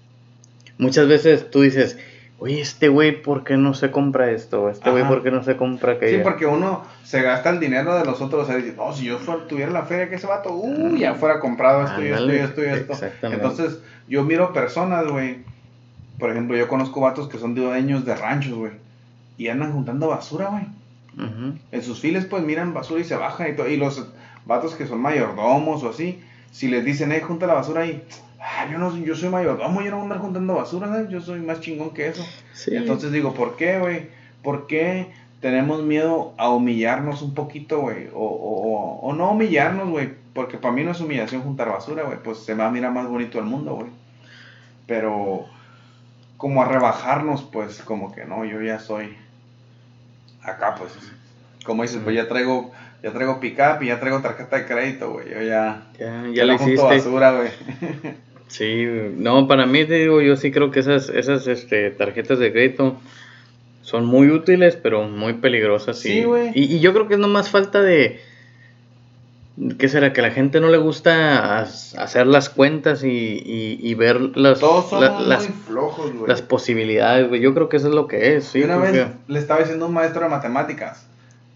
muchas 0.78 1.08
veces 1.08 1.50
tú 1.50 1.60
dices, 1.60 1.98
oye, 2.38 2.58
este 2.58 2.88
güey, 2.88 3.20
¿por 3.20 3.44
qué 3.44 3.58
no 3.58 3.74
se 3.74 3.90
compra 3.90 4.30
esto? 4.30 4.70
Este 4.70 4.90
güey. 4.90 5.06
¿por 5.06 5.22
qué 5.22 5.30
no 5.30 5.44
se 5.44 5.56
compra 5.56 5.92
Sí, 5.92 5.96
aquello? 5.98 6.22
porque 6.22 6.46
uno 6.46 6.84
se 7.04 7.20
gasta 7.20 7.50
el 7.50 7.60
dinero 7.60 7.94
de 7.98 8.06
los 8.06 8.22
otros. 8.22 8.44
O 8.44 8.46
sea, 8.46 8.56
dice, 8.56 8.72
no, 8.76 8.94
si 8.94 9.04
yo 9.04 9.18
tuviera 9.46 9.70
la 9.70 9.82
feria 9.82 10.08
que 10.08 10.14
ese 10.14 10.26
vato, 10.26 10.54
uh, 10.54 10.96
ya 10.96 11.14
fuera 11.14 11.38
comprado 11.38 11.84
esto 11.84 12.02
y 12.02 12.06
esto 12.06 12.32
y 12.32 12.36
esto 12.36 12.62
y 12.62 12.66
esto. 12.66 12.92
exactamente. 12.94 13.44
Entonces, 13.44 13.82
yo 14.08 14.24
miro 14.24 14.54
personas, 14.54 15.06
güey. 15.06 15.44
Por 16.20 16.30
ejemplo, 16.30 16.56
yo 16.56 16.68
conozco 16.68 17.00
vatos 17.00 17.28
que 17.28 17.38
son 17.38 17.54
dueños 17.54 18.04
de 18.04 18.14
ranchos, 18.14 18.52
güey. 18.54 18.72
Y 19.38 19.48
andan 19.48 19.72
juntando 19.72 20.08
basura, 20.08 20.48
güey. 20.50 20.64
En 21.72 21.82
sus 21.82 21.98
files, 22.00 22.24
pues 22.26 22.44
miran 22.44 22.72
basura 22.72 23.00
y 23.00 23.04
se 23.04 23.16
bajan 23.16 23.50
y 23.50 23.56
todo. 23.56 23.68
Y 23.68 23.76
los 23.76 24.06
vatos 24.46 24.74
que 24.76 24.86
son 24.86 25.00
mayordomos 25.00 25.82
o 25.82 25.90
así, 25.90 26.20
si 26.52 26.68
les 26.68 26.84
dicen, 26.84 27.10
eh, 27.12 27.20
junta 27.20 27.46
la 27.46 27.54
basura 27.54 27.82
ahí. 27.82 28.04
Ah, 28.40 28.66
yo 28.70 28.78
no 28.78 28.96
yo 28.96 29.14
soy 29.14 29.28
mayordomo, 29.28 29.82
yo 29.82 29.90
no 29.90 29.96
voy 29.96 30.00
a 30.00 30.04
andar 30.04 30.18
juntando 30.20 30.54
basura, 30.54 30.86
¿sabes? 30.88 31.08
Yo 31.10 31.20
soy 31.20 31.40
más 31.40 31.60
chingón 31.60 31.90
que 31.90 32.08
eso. 32.08 32.24
Sí. 32.54 32.74
Entonces 32.74 33.12
digo, 33.12 33.34
¿por 33.34 33.56
qué, 33.56 33.78
güey? 33.78 34.08
¿Por 34.42 34.66
qué 34.66 35.08
tenemos 35.40 35.82
miedo 35.82 36.32
a 36.38 36.48
humillarnos 36.50 37.20
un 37.22 37.34
poquito, 37.34 37.80
güey? 37.80 38.08
O, 38.14 38.18
o, 38.24 38.72
o- 38.72 39.00
o 39.00 39.12
no 39.14 39.32
humillarnos, 39.32 39.88
güey. 39.90 40.10
Porque 40.32 40.56
para 40.58 40.72
mí 40.72 40.84
no 40.84 40.92
es 40.92 41.00
humillación 41.00 41.42
juntar 41.42 41.68
basura, 41.68 42.04
güey. 42.04 42.18
Pues 42.22 42.38
se 42.38 42.54
va 42.54 42.66
a 42.66 42.70
mirar 42.70 42.92
más 42.92 43.08
bonito 43.08 43.38
el 43.38 43.44
mundo, 43.44 43.74
güey. 43.74 43.88
Pero 44.86 45.44
como 46.40 46.62
a 46.62 46.64
rebajarnos, 46.68 47.42
pues 47.42 47.82
como 47.82 48.14
que 48.14 48.24
no, 48.24 48.46
yo 48.46 48.62
ya 48.62 48.78
soy 48.78 49.14
acá, 50.42 50.74
pues. 50.76 50.90
Como 51.66 51.82
dices, 51.82 52.00
pues 52.02 52.16
ya 52.16 52.28
traigo, 52.28 52.72
ya 53.02 53.12
traigo 53.12 53.40
pick-up 53.40 53.82
y 53.82 53.88
ya 53.88 54.00
traigo 54.00 54.22
tarjeta 54.22 54.56
de 54.56 54.64
crédito, 54.64 55.12
güey. 55.12 55.28
Yo 55.28 55.42
ya, 55.42 55.88
ya, 55.98 56.24
ya 56.32 56.46
junto 56.56 56.64
hiciste. 56.64 56.82
basura, 56.82 57.32
güey. 57.32 57.50
Sí, 58.48 58.84
no, 59.16 59.46
para 59.46 59.66
mí 59.66 59.84
te 59.84 59.94
digo, 59.94 60.22
yo 60.22 60.34
sí 60.34 60.50
creo 60.50 60.70
que 60.70 60.80
esas, 60.80 61.10
esas 61.10 61.46
este, 61.46 61.90
tarjetas 61.90 62.38
de 62.38 62.50
crédito 62.50 62.98
son 63.82 64.06
muy 64.06 64.30
útiles, 64.30 64.76
pero 64.76 65.06
muy 65.06 65.34
peligrosas. 65.34 65.98
Sí, 65.98 66.24
güey. 66.24 66.52
Y, 66.54 66.74
y 66.74 66.80
yo 66.80 66.94
creo 66.94 67.06
que 67.06 67.14
es 67.14 67.20
nomás 67.20 67.50
falta 67.50 67.82
de, 67.82 68.18
¿qué 69.78 69.88
será? 69.88 70.12
Que 70.12 70.20
a 70.20 70.24
la 70.24 70.30
gente 70.30 70.60
no 70.60 70.68
le 70.68 70.78
gusta 70.78 71.60
hacer 71.60 72.26
las 72.26 72.48
cuentas 72.48 73.02
y, 73.04 73.08
y, 73.08 73.78
y 73.82 73.94
ver 73.94 74.20
las, 74.36 74.60
Todos 74.60 74.92
la- 75.00 75.08
somos 75.08 75.26
las, 75.26 75.48
muy 75.48 75.58
flojos, 75.66 76.12
güey. 76.12 76.28
las 76.28 76.42
posibilidades, 76.42 77.28
güey. 77.28 77.40
Yo 77.40 77.52
creo 77.54 77.68
que 77.68 77.76
eso 77.78 77.88
es 77.88 77.94
lo 77.94 78.06
que 78.06 78.36
es, 78.36 78.44
sí. 78.44 78.60
y 78.60 78.62
una 78.64 78.76
porque- 78.76 78.92
vez 78.92 79.08
le 79.28 79.38
estaba 79.38 79.60
diciendo 79.60 79.84
a 79.84 79.88
un 79.88 79.94
maestro 79.94 80.22
de 80.22 80.28
matemáticas, 80.28 81.06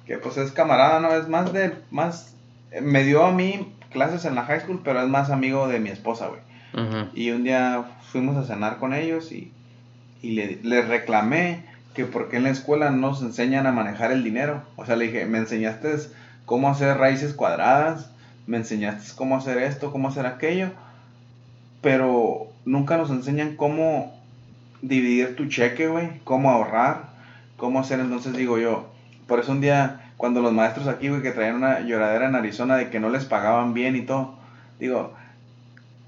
que 0.06 0.18
pues 0.18 0.36
es 0.36 0.52
camarada, 0.52 1.00
¿no? 1.00 1.14
Es 1.14 1.28
más 1.28 1.52
de, 1.52 1.72
más, 1.90 2.34
eh, 2.72 2.80
me 2.80 3.04
dio 3.04 3.24
a 3.24 3.32
mí 3.32 3.72
clases 3.90 4.24
en 4.24 4.34
la 4.34 4.44
high 4.44 4.60
school, 4.60 4.80
pero 4.84 5.00
es 5.00 5.08
más 5.08 5.30
amigo 5.30 5.68
de 5.68 5.78
mi 5.80 5.88
esposa, 5.90 6.28
güey. 6.28 6.40
Y 7.14 7.30
un 7.30 7.44
día 7.44 7.84
fuimos 8.10 8.36
a 8.36 8.42
cenar 8.44 8.78
con 8.78 8.92
ellos 8.92 9.30
y, 9.30 9.52
y 10.22 10.32
le, 10.32 10.58
le 10.64 10.82
reclamé 10.82 11.62
que 11.94 12.04
por 12.04 12.28
qué 12.28 12.38
en 12.38 12.42
la 12.42 12.50
escuela 12.50 12.90
no 12.90 13.10
nos 13.10 13.22
enseñan 13.22 13.68
a 13.68 13.70
manejar 13.72 14.10
el 14.10 14.24
dinero. 14.24 14.60
O 14.74 14.84
sea, 14.84 14.96
le 14.96 15.04
dije, 15.06 15.24
me 15.26 15.38
enseñaste 15.38 15.94
cómo 16.46 16.68
hacer 16.68 16.96
raíces 16.98 17.34
cuadradas, 17.34 18.10
me 18.46 18.58
enseñaste 18.58 19.12
cómo 19.16 19.36
hacer 19.36 19.58
esto, 19.58 19.90
cómo 19.90 20.08
hacer 20.08 20.26
aquello, 20.26 20.70
pero 21.80 22.48
nunca 22.64 22.96
nos 22.96 23.10
enseñan 23.10 23.56
cómo 23.56 24.14
dividir 24.82 25.36
tu 25.36 25.46
cheque, 25.46 25.88
güey, 25.88 26.20
cómo 26.24 26.50
ahorrar, 26.50 27.08
cómo 27.56 27.80
hacer. 27.80 28.00
Entonces 28.00 28.36
digo 28.36 28.58
yo, 28.58 28.86
por 29.26 29.40
eso 29.40 29.52
un 29.52 29.60
día, 29.60 30.12
cuando 30.16 30.42
los 30.42 30.52
maestros 30.52 30.86
aquí, 30.88 31.08
güey, 31.08 31.22
que 31.22 31.32
traían 31.32 31.56
una 31.56 31.80
lloradera 31.80 32.28
en 32.28 32.34
Arizona 32.34 32.76
de 32.76 32.90
que 32.90 33.00
no 33.00 33.08
les 33.08 33.24
pagaban 33.24 33.74
bien 33.74 33.96
y 33.96 34.02
todo, 34.02 34.34
digo, 34.78 35.14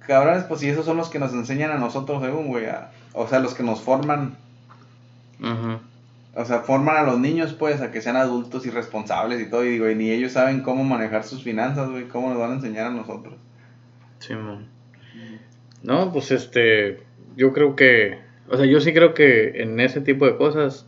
cabrones, 0.07 0.45
pues 0.45 0.61
si 0.61 0.69
esos 0.69 0.85
son 0.85 0.97
los 0.97 1.09
que 1.09 1.19
nos 1.19 1.33
enseñan 1.33 1.71
a 1.71 1.79
nosotros, 1.79 2.23
según, 2.23 2.49
güey, 2.49 2.67
o 3.13 3.29
sea, 3.29 3.39
los 3.41 3.55
que 3.55 3.63
nos 3.63 3.81
forman. 3.81 4.37
O 6.39 6.45
sea, 6.45 6.61
forman 6.61 6.99
a 6.99 7.03
los 7.03 7.19
niños, 7.19 7.55
pues, 7.55 7.81
a 7.81 7.91
que 7.91 8.03
sean 8.03 8.17
adultos 8.17 8.67
y 8.67 8.71
responsables 8.71 9.41
y 9.41 9.49
todo. 9.49 9.65
Y 9.65 9.71
digo, 9.71 9.89
y 9.89 9.95
ni 9.95 10.11
ellos 10.11 10.33
saben 10.33 10.61
cómo 10.61 10.85
manejar 10.85 11.25
sus 11.25 11.43
finanzas, 11.43 11.89
güey. 11.89 12.09
¿Cómo 12.09 12.29
nos 12.29 12.39
van 12.39 12.51
a 12.51 12.55
enseñar 12.57 12.89
a 12.89 12.91
nosotros? 12.91 13.35
Sí, 14.19 14.35
man. 14.35 14.69
No, 15.83 16.13
pues 16.13 16.31
este. 16.33 17.03
Yo 17.37 17.55
creo 17.55 17.75
que. 17.75 18.19
O 18.51 18.57
sea, 18.59 18.67
yo 18.67 18.81
sí 18.81 18.93
creo 18.93 19.15
que 19.15 19.63
en 19.63 19.81
ese 19.81 20.03
tipo 20.03 20.27
de 20.27 20.37
cosas. 20.37 20.87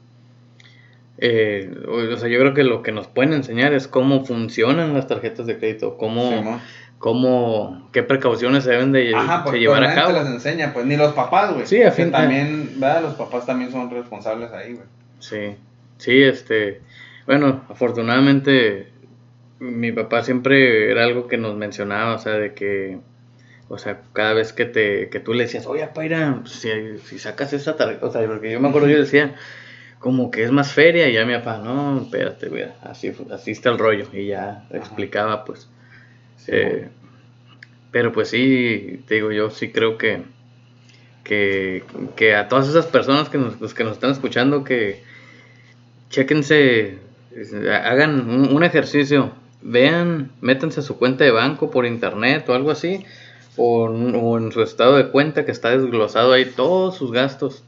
Eh, 1.17 1.75
o 1.89 2.17
sea, 2.19 2.29
yo 2.29 2.39
creo 2.41 2.53
que 2.53 2.63
lo 2.63 2.83
que 2.83 2.93
nos 2.93 3.07
pueden 3.07 3.33
enseñar 3.33 3.73
es 3.73 3.89
cómo 3.89 4.27
funcionan 4.27 4.93
las 4.93 5.07
tarjetas 5.07 5.47
de 5.47 5.57
crédito. 5.57 5.97
Cómo. 5.97 6.61
cómo 6.99 7.89
qué 7.93 8.03
precauciones 8.03 8.65
se 8.65 8.73
deben 8.73 8.93
de, 8.93 9.15
Ajá, 9.15 9.51
llevar 9.53 9.83
a 9.83 9.95
cabo. 9.95 10.13
las 10.13 10.29
enseña, 10.29 10.75
pues 10.75 10.85
ni 10.85 10.99
los 10.99 11.15
papás, 11.15 11.55
güey. 11.55 11.67
Sí, 11.67 11.83
a 11.83 11.91
fin 11.91 12.11
también, 12.11 12.73
¿verdad? 12.77 13.01
Los 13.01 13.15
papás 13.15 13.47
también 13.47 13.73
son 13.73 13.91
responsables 13.91 14.53
ahí, 14.53 14.75
güey. 14.75 14.98
Sí, 15.19 15.57
sí, 15.99 16.23
este, 16.23 16.81
bueno, 17.27 17.65
afortunadamente 17.69 18.89
mi 19.61 19.93
papá 19.93 20.23
siempre 20.23 20.91
era 20.91 21.05
algo 21.05 21.27
que 21.27 21.37
nos 21.37 21.57
mencionaba, 21.57 22.15
o 22.15 22.19
sea, 22.19 22.35
de 22.35 22.55
que, 22.55 22.99
o 23.69 23.79
sea, 23.79 24.03
cada 24.13 24.35
vez 24.35 24.53
que 24.53 24.65
te, 24.65 25.09
que 25.11 25.21
tú 25.21 25.35
le 25.35 25.45
decías, 25.45 25.67
oye, 25.67 25.87
Paira, 25.89 26.43
si, 26.47 26.71
si 27.05 27.19
sacas 27.19 27.53
esa 27.53 27.77
tarjeta, 27.77 28.07
o 28.07 28.13
sea, 28.13 28.27
porque 28.27 28.53
yo 28.53 28.61
me 28.61 28.69
acuerdo, 28.69 28.89
yo 28.89 28.99
decía, 28.99 29.35
como 29.99 30.31
que 30.31 30.45
es 30.45 30.53
más 30.53 30.73
feria, 30.73 31.09
y 31.09 31.15
ya 31.15 31.25
mi 31.27 31.35
papá, 31.35 31.59
no, 31.59 32.01
espérate, 32.03 32.49
güey, 32.49 32.67
así, 32.83 33.13
así 33.33 33.51
está 33.51 33.71
el 33.71 33.79
rollo, 33.79 34.07
y 34.13 34.27
ya 34.27 34.67
explicaba, 34.71 35.45
pues, 35.45 35.69
eh, 36.47 36.89
pero 37.91 38.13
pues 38.13 38.29
sí, 38.29 39.03
te 39.07 39.17
digo, 39.17 39.33
yo 39.33 39.51
sí 39.51 39.73
creo 39.73 39.99
que, 39.99 40.23
que, 41.29 41.85
que 42.17 42.35
a 42.35 42.49
todas 42.49 42.69
esas 42.69 42.87
personas 42.87 43.29
que 43.29 43.37
nos, 43.37 43.75
que 43.75 43.85
nos 43.85 43.93
están 43.93 44.11
escuchando, 44.11 44.65
que, 44.65 45.03
chequense, 46.09 46.99
hagan 47.71 48.31
un, 48.31 48.65
ejercicio, 48.65 49.33
vean, 49.61 50.33
métanse 50.41 50.81
a 50.81 50.83
su 50.83 50.97
cuenta 50.97 51.25
de 51.25 51.31
banco 51.31 51.71
por 51.71 51.85
internet 51.85 52.49
o 52.49 52.55
algo 52.55 52.71
así, 52.71 53.05
o, 53.57 54.39
en 54.39 54.51
su 54.53 54.63
estado 54.63 54.97
de 54.97 55.09
cuenta 55.11 55.45
que 55.45 55.53
está 55.53 55.71
desglosado 55.71 56.33
ahí 56.33 56.47
todos 56.47 56.97
sus 56.97 57.13
gastos. 57.13 57.63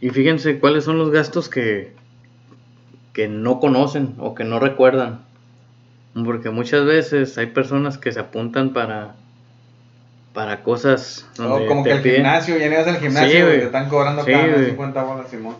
Y 0.00 0.08
fíjense 0.08 0.58
cuáles 0.60 0.84
son 0.84 0.98
los 0.98 1.10
gastos 1.10 1.50
que, 1.50 1.92
que 3.12 3.28
no 3.28 3.60
conocen 3.60 4.14
o 4.18 4.34
que 4.34 4.44
no 4.44 4.60
recuerdan. 4.60 5.26
Porque 6.24 6.48
muchas 6.48 6.86
veces 6.86 7.36
hay 7.36 7.46
personas 7.46 7.98
que 7.98 8.12
se 8.12 8.20
apuntan 8.20 8.72
para 8.72 9.14
para 10.32 10.62
cosas 10.62 11.26
como 11.36 11.84
que 11.84 11.90
el 11.90 12.02
gimnasio, 12.02 12.58
ya 12.58 12.68
llegas 12.68 12.86
al 12.86 12.98
gimnasio 12.98 13.54
y 13.54 13.58
te 13.58 13.64
están 13.64 13.88
cobrando 13.88 14.24
cada 14.24 14.64
50 14.64 15.02
bolas, 15.02 15.30
Simón. 15.30 15.56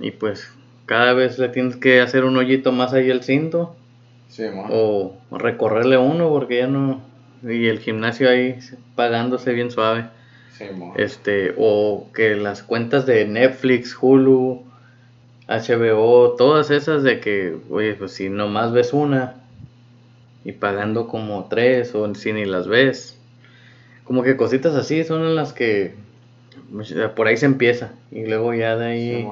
Y 0.00 0.10
pues 0.12 0.50
cada 0.86 1.12
vez 1.12 1.38
le 1.38 1.48
tienes 1.48 1.76
que 1.76 2.00
hacer 2.00 2.24
un 2.24 2.36
hoyito 2.36 2.72
más 2.72 2.92
ahí 2.92 3.10
al 3.10 3.22
cinto. 3.22 3.74
o 4.70 5.16
recorrerle 5.30 5.96
uno 5.96 6.28
porque 6.28 6.58
ya 6.58 6.66
no... 6.66 7.00
Y 7.42 7.66
el 7.66 7.80
gimnasio 7.80 8.28
ahí 8.28 8.58
pagándose 8.94 9.52
bien 9.52 9.70
suave. 9.70 10.06
este, 10.96 11.54
o 11.58 12.06
que 12.14 12.36
las 12.36 12.62
cuentas 12.62 13.04
de 13.04 13.24
Netflix, 13.26 13.96
Hulu, 14.00 14.62
HBO, 15.48 16.34
todas 16.36 16.70
esas 16.70 17.02
de 17.02 17.20
que, 17.20 17.56
oye, 17.70 17.94
pues 17.94 18.12
si 18.12 18.28
nomás 18.28 18.72
ves 18.72 18.92
una 18.92 19.34
y 20.44 20.52
pagando 20.52 21.08
como 21.08 21.46
tres 21.48 21.94
o 21.94 22.12
si 22.14 22.32
ni 22.32 22.44
las 22.44 22.68
ves. 22.68 23.18
Como 24.04 24.22
que 24.22 24.36
cositas 24.36 24.74
así 24.74 25.04
son 25.04 25.34
las 25.34 25.52
que 25.52 25.94
por 27.14 27.26
ahí 27.26 27.36
se 27.36 27.46
empieza 27.46 27.92
y 28.10 28.26
luego 28.26 28.54
ya 28.54 28.76
de 28.76 28.86
ahí 28.86 29.28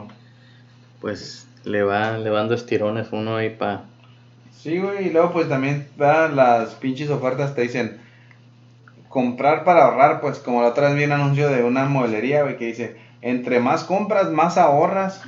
pues 1.00 1.46
le 1.64 1.82
va 1.82 2.18
le 2.18 2.30
dando 2.30 2.54
estirones 2.54 3.08
uno 3.12 3.36
ahí 3.36 3.50
para 3.50 3.84
Sí, 4.62 4.78
güey, 4.78 5.06
y 5.06 5.10
luego 5.10 5.32
pues 5.32 5.48
también 5.48 5.88
las 5.96 6.74
pinches 6.74 7.08
ofertas 7.08 7.54
te 7.54 7.62
dicen 7.62 7.98
comprar 9.08 9.64
para 9.64 9.84
ahorrar, 9.86 10.20
pues 10.20 10.38
como 10.38 10.60
la 10.60 10.68
otra 10.68 10.88
vez 10.88 10.96
vi 10.96 11.04
un 11.04 11.12
anuncio 11.12 11.48
de 11.48 11.62
una 11.62 11.86
modelería, 11.86 12.42
güey, 12.42 12.58
que 12.58 12.66
dice, 12.66 12.96
entre 13.22 13.58
más 13.58 13.84
compras, 13.84 14.30
más 14.30 14.58
ahorras. 14.58 15.22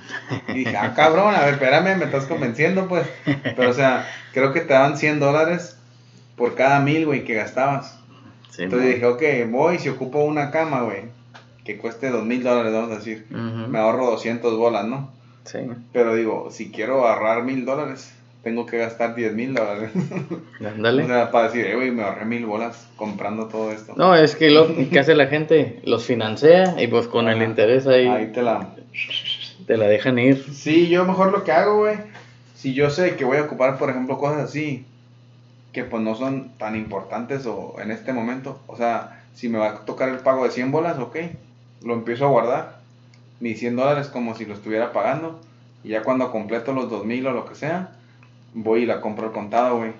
Y 0.49 0.65
dije, 0.65 0.77
ah, 0.77 0.93
cabrón, 0.95 1.35
a 1.35 1.47
ver, 1.47 1.55
espérame, 1.55 1.99
me 1.99 2.05
estás 2.05 2.27
convenciendo, 2.27 2.89
pues. 2.89 3.07
Pero, 3.43 3.71
o 3.71 3.73
sea, 3.73 4.07
creo 4.33 4.53
que 4.53 4.61
te 4.61 4.75
daban 4.75 4.99
100 4.99 5.19
dólares 5.19 5.79
por 6.37 6.55
cada 6.55 6.81
mil, 6.81 7.07
güey, 7.07 7.25
que 7.25 7.35
gastabas. 7.35 7.99
Entonces 8.59 8.95
dije, 8.95 9.07
ok, 9.07 9.23
voy 9.51 9.79
si 9.79 9.89
ocupo 9.89 10.21
una 10.21 10.51
cama, 10.51 10.83
güey 10.83 11.23
que 11.65 11.79
cueste 11.79 12.11
dos 12.11 12.25
mil 12.25 12.43
dólares, 12.43 12.73
vamos 12.73 12.91
a 12.91 12.97
decir, 12.97 13.27
me 13.31 13.79
ahorro 13.79 14.07
200 14.07 14.57
bolas, 14.57 14.85
¿no? 14.85 15.11
Sí. 15.45 15.59
Pero 15.93 16.15
digo, 16.15 16.49
si 16.51 16.71
quiero 16.71 17.07
ahorrar 17.07 17.45
mil 17.45 17.65
dólares, 17.65 18.15
tengo 18.43 18.67
que 18.67 18.79
gastar 18.79 19.15
10 19.15 19.35
mil 19.35 19.55
dólares. 19.55 19.91
Ándale. 20.65 21.05
o 21.05 21.07
sea, 21.07 21.31
para 21.31 21.49
decir, 21.49 21.67
eh, 21.67 21.77
güey, 21.77 21.91
me 21.91 22.03
ahorré 22.03 22.25
mil 22.25 22.47
bolas 22.47 22.89
comprando 22.97 23.47
todo 23.47 23.71
esto. 23.71 23.95
No, 23.97 24.17
es 24.17 24.35
que 24.35 24.51
lo 24.51 24.69
que 24.91 24.99
hace 24.99 25.15
la 25.15 25.27
gente, 25.27 25.81
los 25.85 26.05
financia 26.05 26.81
y 26.81 26.89
pues 26.89 27.07
con 27.07 27.29
el 27.29 27.43
interés 27.43 27.87
ahí. 27.87 28.07
Ahí 28.07 28.33
te 28.33 28.43
la. 28.43 28.75
Te 29.67 29.77
la 29.77 29.87
dejan 29.87 30.19
ir. 30.19 30.45
Sí, 30.53 30.89
yo 30.89 31.05
mejor 31.05 31.31
lo 31.31 31.45
que 31.45 31.53
hago, 31.53 31.79
güey, 31.79 31.97
si 32.57 32.75
yo 32.75 32.91
sé 32.91 33.15
que 33.15 33.25
voy 33.25 33.37
a 33.37 33.43
ocupar, 33.43 33.79
por 33.79 33.91
ejemplo, 33.91 34.19
cosas 34.19 34.43
así, 34.43 34.85
que 35.73 35.85
pues 35.85 36.03
no 36.03 36.15
son 36.15 36.51
tan 36.59 36.77
importantes 36.77 37.47
o 37.47 37.77
en 37.81 37.91
este 37.91 38.13
momento, 38.13 38.61
o 38.67 38.77
sea, 38.77 39.25
si 39.35 39.49
me 39.49 39.59
va 39.59 39.71
a 39.71 39.79
tocar 39.85 40.09
el 40.11 40.19
pago 40.19 40.45
de 40.45 40.51
100 40.51 40.71
bolas, 40.71 40.99
ok, 40.99 41.17
lo 41.83 41.95
empiezo 41.95 42.27
a 42.27 42.31
guardar, 42.31 42.79
mis 43.41 43.59
100 43.59 43.77
dólares 43.77 44.09
como 44.09 44.37
si 44.37 44.45
lo 44.45 44.55
estuviera 44.55 44.93
pagando. 44.93 45.41
Y 45.85 45.89
ya 45.89 46.03
cuando 46.03 46.31
completo 46.31 46.73
los 46.73 46.89
2000 46.89 47.27
o 47.27 47.33
lo 47.33 47.47
que 47.47 47.57
sea, 47.57 47.91
voy 48.55 48.83
y 48.83 48.87
la 48.87 49.01
compro 49.01 49.27
al 49.27 49.33
contado, 49.33 49.79
güey. 49.79 49.93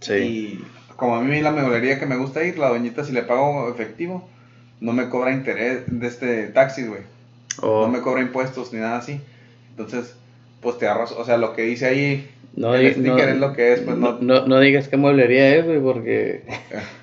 Sí. 0.00 0.14
Y 0.14 0.64
como 0.96 1.16
a 1.16 1.20
mí 1.22 1.40
la 1.40 1.50
mejorería 1.50 1.98
que 1.98 2.06
me 2.06 2.16
gusta 2.16 2.44
ir, 2.44 2.58
la 2.58 2.68
doñita 2.68 3.04
si 3.04 3.12
le 3.12 3.22
pago 3.22 3.68
efectivo, 3.68 4.28
no 4.80 4.92
me 4.92 5.08
cobra 5.08 5.32
interés 5.32 5.82
de 5.86 6.06
este 6.06 6.46
taxi, 6.48 6.86
güey. 6.86 7.02
Oh. 7.60 7.82
No 7.82 7.88
me 7.88 8.00
cobra 8.02 8.22
impuestos 8.22 8.72
ni 8.72 8.78
nada 8.78 8.98
así. 8.98 9.20
Entonces, 9.70 10.14
pues 10.60 10.78
te 10.78 10.86
ahorras, 10.86 11.12
o 11.12 11.24
sea, 11.24 11.36
lo 11.36 11.54
que 11.54 11.62
dice 11.62 11.86
ahí, 11.86 12.30
no, 12.54 12.74
el 12.74 12.92
sticker 12.92 13.28
es 13.28 13.38
lo 13.38 13.52
que 13.52 13.72
es, 13.72 13.80
pues 13.80 13.96
no. 13.96 14.18
No, 14.20 14.46
no 14.46 14.60
digas 14.60 14.88
qué 14.88 14.96
mueblería 14.96 15.54
es, 15.56 15.64
güey, 15.64 15.80
porque. 15.80 16.42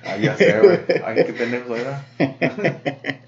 ah, 0.04 0.16
ya 0.16 0.36
sé, 0.36 0.60
güey. 0.60 0.78
Ay, 1.04 1.24
qué 1.24 1.32
pendejo 1.32 1.74
era. 1.74 2.04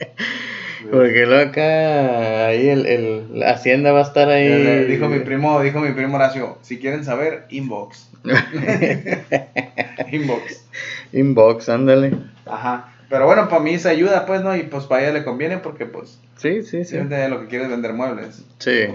Porque 0.90 1.26
luego 1.26 1.50
acá, 1.50 2.46
ahí 2.46 2.68
el, 2.68 2.86
el, 2.86 3.38
la 3.38 3.50
hacienda 3.52 3.92
va 3.92 4.00
a 4.00 4.02
estar 4.02 4.28
ahí. 4.28 4.86
Dijo 4.86 5.08
mi 5.08 5.20
primo, 5.20 5.60
dijo 5.62 5.78
mi 5.78 5.92
primo 5.92 6.16
Horacio, 6.16 6.58
si 6.62 6.78
quieren 6.78 7.04
saber, 7.04 7.44
inbox. 7.50 8.08
inbox. 10.10 10.64
Inbox, 11.12 11.68
ándale. 11.68 12.12
Ajá. 12.46 12.92
Pero 13.08 13.26
bueno, 13.26 13.48
para 13.48 13.62
mí 13.62 13.78
se 13.78 13.88
ayuda, 13.88 14.26
pues, 14.26 14.42
¿no? 14.42 14.56
Y 14.56 14.64
pues 14.64 14.84
para 14.84 15.02
ella 15.02 15.12
le 15.12 15.24
conviene 15.24 15.58
porque, 15.58 15.86
pues. 15.86 16.18
Sí, 16.36 16.62
sí, 16.62 16.84
sí. 16.84 16.96
lo 16.96 17.40
que 17.40 17.46
quiere 17.48 17.64
es 17.64 17.70
vender 17.70 17.92
muebles. 17.92 18.44
Sí. 18.58 18.86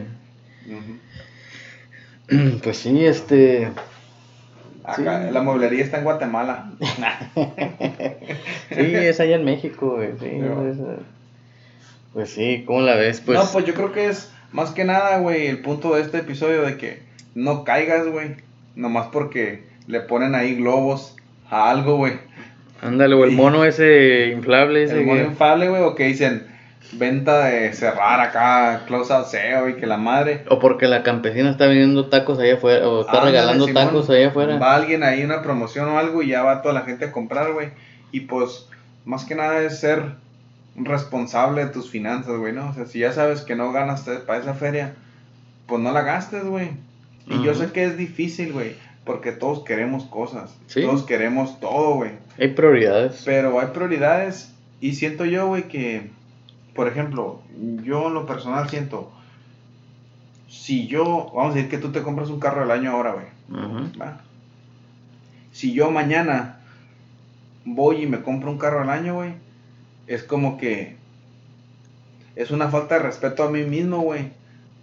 Pues 2.64 2.78
sí, 2.78 3.06
este. 3.06 3.70
Acá, 4.84 5.32
La 5.32 5.42
mueblería 5.42 5.84
está 5.84 5.98
en 5.98 6.04
Guatemala. 6.04 6.72
sí, 8.70 8.96
es 8.96 9.20
allá 9.20 9.36
en 9.36 9.46
México, 9.46 9.96
güey. 9.96 10.12
Sí, 10.20 10.42
pues 12.14 12.30
sí, 12.30 12.64
¿cómo 12.66 12.82
la 12.82 12.96
ves? 12.96 13.20
Pues... 13.20 13.38
No, 13.38 13.46
pues 13.52 13.66
yo 13.66 13.74
creo 13.74 13.92
que 13.92 14.08
es 14.08 14.32
más 14.54 14.72
que 14.72 14.86
nada, 14.86 15.18
güey, 15.18 15.48
el 15.48 15.60
punto 15.60 15.96
de 15.96 16.02
este 16.02 16.20
episodio 16.20 16.62
de 16.62 16.78
que 16.78 17.00
no 17.34 17.66
caigas, 17.66 18.08
güey, 18.08 18.36
nomás 18.76 19.08
porque 19.12 19.64
le 19.88 20.00
ponen 20.00 20.34
ahí 20.34 20.56
globos 20.56 21.18
a 21.50 21.70
algo, 21.70 21.98
güey. 21.98 22.14
Ándale, 22.82 23.16
o 23.16 23.26
el 23.26 23.32
mono 23.32 23.66
ese 23.66 24.28
inflable. 24.28 24.84
Ese 24.84 25.00
el 25.00 25.06
mono 25.06 25.26
inflable, 25.26 25.68
güey, 25.68 25.82
o 25.82 25.96
que 25.96 26.06
dicen 26.06 26.48
venta 26.94 27.46
de 27.46 27.74
cerrar 27.74 28.20
acá, 28.20 28.84
close 28.88 29.14
out 29.14 29.28
SEO 29.28 29.70
y 29.70 29.76
que 29.76 29.86
la 29.86 29.98
madre. 29.98 30.44
O 30.50 30.60
porque 30.60 30.88
la 30.88 31.04
campesina 31.04 31.52
está 31.52 31.68
vendiendo 31.68 32.08
tacos 32.08 32.40
allá 32.40 32.56
afuera, 32.56 32.88
o 32.88 33.02
está 33.02 33.22
regalando 33.22 33.68
tacos 33.68 34.10
allá 34.10 34.30
afuera. 34.30 34.58
Va 34.58 34.76
alguien 34.76 35.04
ahí, 35.04 35.24
una 35.24 35.42
promoción 35.42 35.90
o 35.90 35.98
algo, 35.98 36.22
y 36.24 36.30
ya 36.30 36.44
va 36.44 36.62
toda 36.62 36.74
la 36.74 36.82
gente 36.82 37.06
a 37.06 37.12
comprar, 37.12 37.54
güey. 37.54 37.70
Y 38.12 38.22
pues, 38.22 38.68
más 39.06 39.26
que 39.26 39.36
nada 39.36 39.62
es 39.62 39.80
ser 39.80 40.04
responsable 40.76 41.66
de 41.66 41.72
tus 41.72 41.90
finanzas, 41.90 42.38
güey, 42.38 42.54
¿no? 42.54 42.70
O 42.70 42.74
sea, 42.74 42.86
si 42.86 43.00
ya 43.00 43.12
sabes 43.12 43.42
que 43.42 43.56
no 43.56 43.72
ganas 43.72 44.10
para 44.26 44.40
esa 44.40 44.54
feria, 44.54 44.96
pues 45.68 45.82
no 45.82 45.92
la 45.92 46.02
gastes, 46.02 46.44
güey. 46.44 46.72
Y 47.28 47.44
yo 47.44 47.56
sé 47.56 47.72
que 47.72 47.86
es 47.86 47.98
difícil, 47.98 48.54
güey, 48.54 48.76
porque 49.04 49.32
todos 49.32 49.64
queremos 49.64 50.06
cosas. 50.06 50.56
Todos 50.74 51.04
queremos 51.04 51.60
todo, 51.60 51.96
güey. 51.96 52.12
Hay 52.38 52.50
prioridades. 52.50 53.24
Pero 53.26 53.60
hay 53.60 53.68
prioridades 53.68 54.54
y 54.80 54.94
siento 54.94 55.26
yo, 55.26 55.48
güey, 55.48 55.64
que, 55.64 56.12
por 56.76 56.90
ejemplo, 56.90 57.42
yo 57.84 58.08
en 58.08 58.14
lo 58.14 58.26
personal 58.26 58.70
siento, 58.70 59.12
si 60.50 60.88
yo, 60.88 61.32
vamos 61.34 61.54
a 61.54 61.56
decir 61.56 61.70
que 61.70 61.78
tú 61.78 61.92
te 61.92 62.04
compras 62.04 62.30
un 62.30 62.40
carro 62.40 62.62
del 62.62 62.72
año 62.72 62.92
ahora, 62.92 63.14
güey. 63.14 63.28
Si 65.54 65.74
yo 65.74 65.90
mañana 65.90 66.60
voy 67.64 68.04
y 68.04 68.08
me 68.08 68.22
compro 68.22 68.52
un 68.52 68.58
carro 68.58 68.82
al 68.82 68.90
año, 68.90 69.16
güey, 69.16 69.34
es 70.08 70.24
como 70.24 70.58
que 70.58 70.98
es 72.36 72.52
una 72.52 72.68
falta 72.68 72.96
de 72.96 73.04
respeto 73.04 73.44
a 73.44 73.50
mí 73.50 73.64
mismo, 73.64 74.02
güey, 74.02 74.32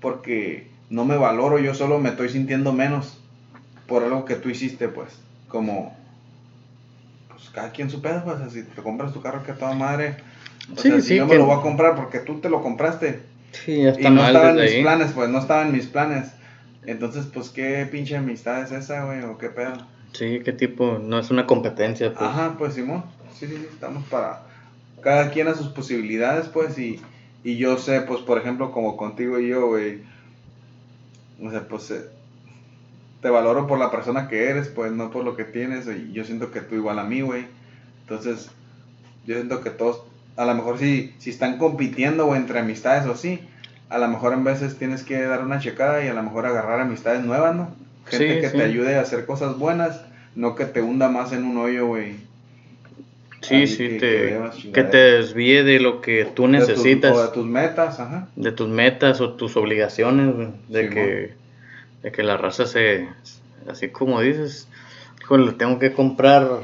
porque 0.01 0.71
no 0.89 1.05
me 1.05 1.19
valoro, 1.19 1.59
yo 1.59 1.75
solo 1.75 1.99
me 1.99 2.09
estoy 2.09 2.31
sintiendo 2.31 2.73
menos 2.73 3.19
por 3.87 4.03
algo 4.03 4.25
que 4.25 4.37
tú 4.37 4.49
hiciste, 4.49 4.89
pues, 4.89 5.21
como, 5.49 5.95
pues 7.29 7.51
cada 7.51 7.71
quien 7.71 7.91
su 7.91 8.01
pedo, 8.01 8.25
pues, 8.25 8.53
si 8.53 8.63
te 8.63 8.83
compras 8.83 9.13
tu 9.13 9.21
carro 9.21 9.43
que 9.43 9.53
a 9.53 9.57
toda 9.57 9.75
madre, 9.75 10.17
o 10.71 10.79
sea, 10.79 11.01
si 11.01 11.17
yo 11.17 11.27
me 11.27 11.37
lo 11.37 11.47
voy 11.47 11.59
a 11.59 11.63
comprar 11.63 11.97
porque 11.97 12.21
tú 12.21 12.41
te 12.41 12.49
lo 12.49 12.63
compraste, 12.63 13.23
sí, 13.53 13.83
está 13.83 14.09
y 14.09 14.13
no 14.13 14.27
estaba 14.27 14.51
en 14.51 14.61
mis 14.61 14.75
planes, 14.83 15.13
pues, 15.13 15.29
no 15.31 15.39
estaba 15.39 15.63
en 15.63 15.73
mis 15.73 15.87
planes, 15.87 16.33
entonces, 16.85 17.27
pues, 17.33 17.51
¿qué 17.51 17.87
pinche 17.91 18.17
amistad 18.17 18.63
es 18.63 18.73
esa, 18.73 19.05
güey, 19.05 19.23
o 19.23 19.39
qué 19.39 19.49
pedo? 19.49 19.75
Sí, 20.13 20.41
qué 20.45 20.53
tipo, 20.53 20.99
no 20.99 21.19
es 21.19 21.31
una 21.31 21.47
competencia, 21.47 22.13
pues. 22.13 22.23
Ajá, 22.23 22.57
pues, 22.59 22.75
Simón, 22.75 23.05
sí, 23.35 23.47
sí, 23.47 23.67
estamos 23.71 24.05
para 24.05 24.43
cada 25.03 25.31
quien 25.31 25.49
a 25.49 25.55
sus 25.55 25.69
posibilidades, 25.69 26.49
pues, 26.49 26.79
y, 26.79 27.01
y 27.45 27.57
yo 27.57 27.79
sé, 27.79 28.01
pues, 28.03 28.21
por 28.21 28.39
ejemplo, 28.39 28.73
como 28.73 28.97
contigo 28.97 29.39
y 29.39 29.49
yo, 29.49 29.69
güey, 29.69 30.03
o 31.43 31.51
sea, 31.51 31.67
pues, 31.69 31.91
eh, 31.91 32.05
te 33.21 33.31
valoro 33.31 33.67
por 33.67 33.79
la 33.79 33.91
persona 33.91 34.29
que 34.29 34.49
eres, 34.49 34.69
pues, 34.69 34.93
no 34.93 35.11
por 35.11 35.25
lo 35.25 35.37
que 35.37 35.45
tienes, 35.45 35.87
y 35.87 36.13
yo 36.13 36.25
siento 36.25 36.51
que 36.51 36.61
tú 36.61 36.75
igual 36.75 36.99
a 36.99 37.05
mí, 37.05 37.21
güey, 37.21 37.47
entonces, 38.03 38.51
yo 39.27 39.37
siento 39.37 39.61
que 39.61 39.71
todos, 39.71 40.05
a 40.37 40.45
lo 40.45 40.55
mejor 40.55 40.79
si, 40.79 41.15
si 41.19 41.31
están 41.31 41.59
compitiendo, 41.59 42.27
güey, 42.27 42.41
entre 42.41 42.59
amistades 42.59 43.07
o 43.07 43.17
sí, 43.17 43.41
a 43.89 43.99
lo 43.99 44.09
mejor 44.09 44.33
en 44.33 44.45
veces 44.45 44.79
tienes 44.79 45.03
que 45.03 45.21
dar 45.23 45.43
una 45.45 45.59
checada 45.59 46.05
y 46.05 46.09
a 46.09 46.15
lo 46.15 46.23
mejor 46.23 46.47
agarrar 46.47 46.81
amistades 46.81 47.25
nuevas, 47.25 47.55
¿no? 47.55 47.71
Gente 48.07 48.41
que 48.41 48.49
te 48.49 48.63
ayude 48.63 48.97
a 48.97 49.03
hacer 49.03 49.27
cosas 49.27 49.59
buenas, 49.59 50.03
no 50.35 50.55
que 50.55 50.65
te 50.65 50.83
hunda 50.83 51.09
más 51.09 51.33
en 51.33 51.45
un 51.45 51.59
hoyo, 51.59 51.87
güey 51.87 52.17
Sí, 53.43 53.67
sí, 53.67 53.99
que, 53.99 54.41
te, 54.73 54.85
te 54.85 54.97
desvíe 54.97 55.65
de 55.65 55.81
lo 55.81 56.01
que 56.01 56.25
tú 56.25 56.47
necesitas. 56.47 57.17
o 57.17 57.23
de 57.23 57.33
tus 57.33 57.45
metas, 57.45 57.99
ajá. 57.99 58.29
De 58.37 58.53
tus 58.53 58.69
metas 58.69 59.21
o 59.21 59.33
tus 59.33 59.57
obligaciones, 59.57 60.53
de, 60.69 60.89
que, 60.89 61.35
de 62.03 62.13
que 62.13 62.23
la 62.23 62.37
raza 62.37 62.67
se, 62.67 63.09
así 63.69 63.89
como 63.89 64.21
dices, 64.21 64.69
híjole, 65.21 65.53
tengo 65.53 65.81
que 65.81 65.93
comprar 65.93 66.61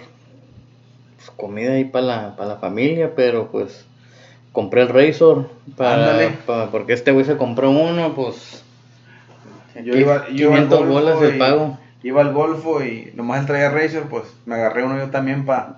pues, 1.29 1.37
comida 1.37 1.73
ahí 1.73 1.85
para 1.85 2.07
la, 2.07 2.37
para 2.37 2.51
la 2.51 2.57
familia, 2.57 3.13
pero 3.15 3.51
pues 3.51 3.87
compré 4.53 4.83
el 4.83 4.89
Razor, 4.89 5.49
para, 5.77 6.33
porque 6.71 6.93
este 6.93 7.13
güey 7.13 7.25
se 7.25 7.37
compró 7.37 7.71
uno, 7.71 8.15
pues... 8.15 8.65
Yo 9.85 9.95
iba, 9.95 10.29
yo 10.31 10.51
500 10.51 10.89
bolas 10.89 11.21
de 11.21 11.31
pago. 11.31 11.79
Iba 12.03 12.23
al 12.23 12.33
Golfo 12.33 12.83
y 12.83 13.13
nomás 13.15 13.41
él 13.41 13.47
traía 13.47 13.71
Razor, 13.71 14.09
pues 14.09 14.25
me 14.45 14.57
agarré 14.57 14.83
uno 14.83 14.99
yo 14.99 15.11
también 15.11 15.45
para 15.45 15.77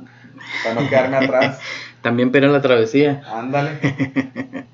para 0.62 0.80
no 0.80 0.88
quedarme 0.88 1.16
atrás. 1.24 1.60
También 2.02 2.32
pero 2.32 2.48
la 2.48 2.62
travesía. 2.62 3.22
Ándale. 3.26 3.72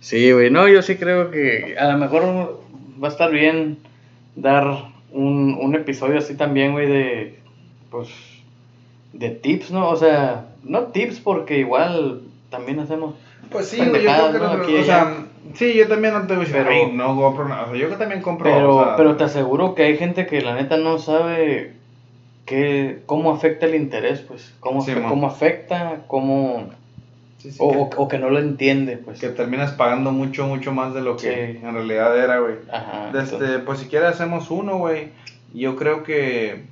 sí, 0.00 0.32
güey. 0.32 0.50
No, 0.50 0.68
yo 0.68 0.82
sí 0.82 0.96
creo 0.96 1.30
que 1.30 1.76
a 1.78 1.90
lo 1.92 1.98
mejor 1.98 2.62
va 3.02 3.08
a 3.08 3.10
estar 3.10 3.30
bien 3.30 3.78
dar 4.34 4.66
un, 5.12 5.56
un 5.60 5.74
episodio 5.74 6.18
así 6.18 6.34
también, 6.34 6.72
güey, 6.72 6.86
de. 6.86 7.38
Pues. 7.90 8.08
De 9.18 9.30
tips, 9.30 9.70
¿no? 9.70 9.88
O 9.88 9.96
sea, 9.96 10.46
no 10.62 10.84
tips 10.84 11.20
porque 11.20 11.58
igual 11.58 12.22
también 12.50 12.80
hacemos. 12.80 13.14
Pues 13.50 13.68
sí, 13.68 13.78
yo 13.78 13.92
creo 13.92 14.32
que 14.32 14.38
¿no? 14.38 14.80
o 14.80 14.84
sea, 14.84 15.24
sí, 15.54 15.74
yo 15.74 15.88
también 15.88 16.14
no 16.14 16.26
te 16.26 16.34
voy 16.34 16.44
a 16.44 16.48
decir, 16.48 16.64
pero, 16.66 16.92
no 16.92 17.16
compro 17.16 17.48
nada. 17.48 17.64
O 17.64 17.70
sea, 17.70 17.76
yo 17.76 17.88
también 17.96 18.22
compro. 18.22 18.50
Pero, 18.50 18.94
pero 18.96 19.16
te 19.16 19.24
aseguro 19.24 19.74
que 19.74 19.84
hay 19.84 19.96
gente 19.96 20.26
que 20.26 20.40
la 20.40 20.54
neta 20.54 20.76
no 20.76 20.98
sabe 20.98 21.76
¿qué, 22.46 23.02
¿cómo 23.04 23.32
afecta 23.32 23.66
el 23.66 23.74
interés? 23.74 24.20
Pues, 24.20 24.54
¿cómo, 24.60 24.84
¿cómo 25.08 25.26
afecta? 25.26 26.04
¿Cómo...? 26.06 26.70
o, 27.58 27.90
que, 27.90 27.96
o, 27.96 28.08
que, 28.08 28.18
no 28.18 28.30
lo 28.30 28.38
entiende, 28.38 28.96
pues. 28.96 29.20
Que 29.20 29.28
terminas 29.28 29.72
pagando 29.72 30.10
mucho, 30.10 30.46
mucho 30.46 30.72
más 30.72 30.94
de 30.94 31.02
lo 31.02 31.16
que 31.16 31.60
en 31.62 31.74
realidad 31.74 32.18
era, 32.18 32.38
güey. 32.40 32.54
Ajá. 32.72 33.10
Desde, 33.12 33.58
pues 33.60 33.80
si 33.80 33.86
quieres 33.86 34.08
hacemos 34.08 34.50
uno, 34.50 34.78
güey. 34.78 35.10
Yo 35.52 35.76
creo 35.76 36.02
que... 36.02 36.64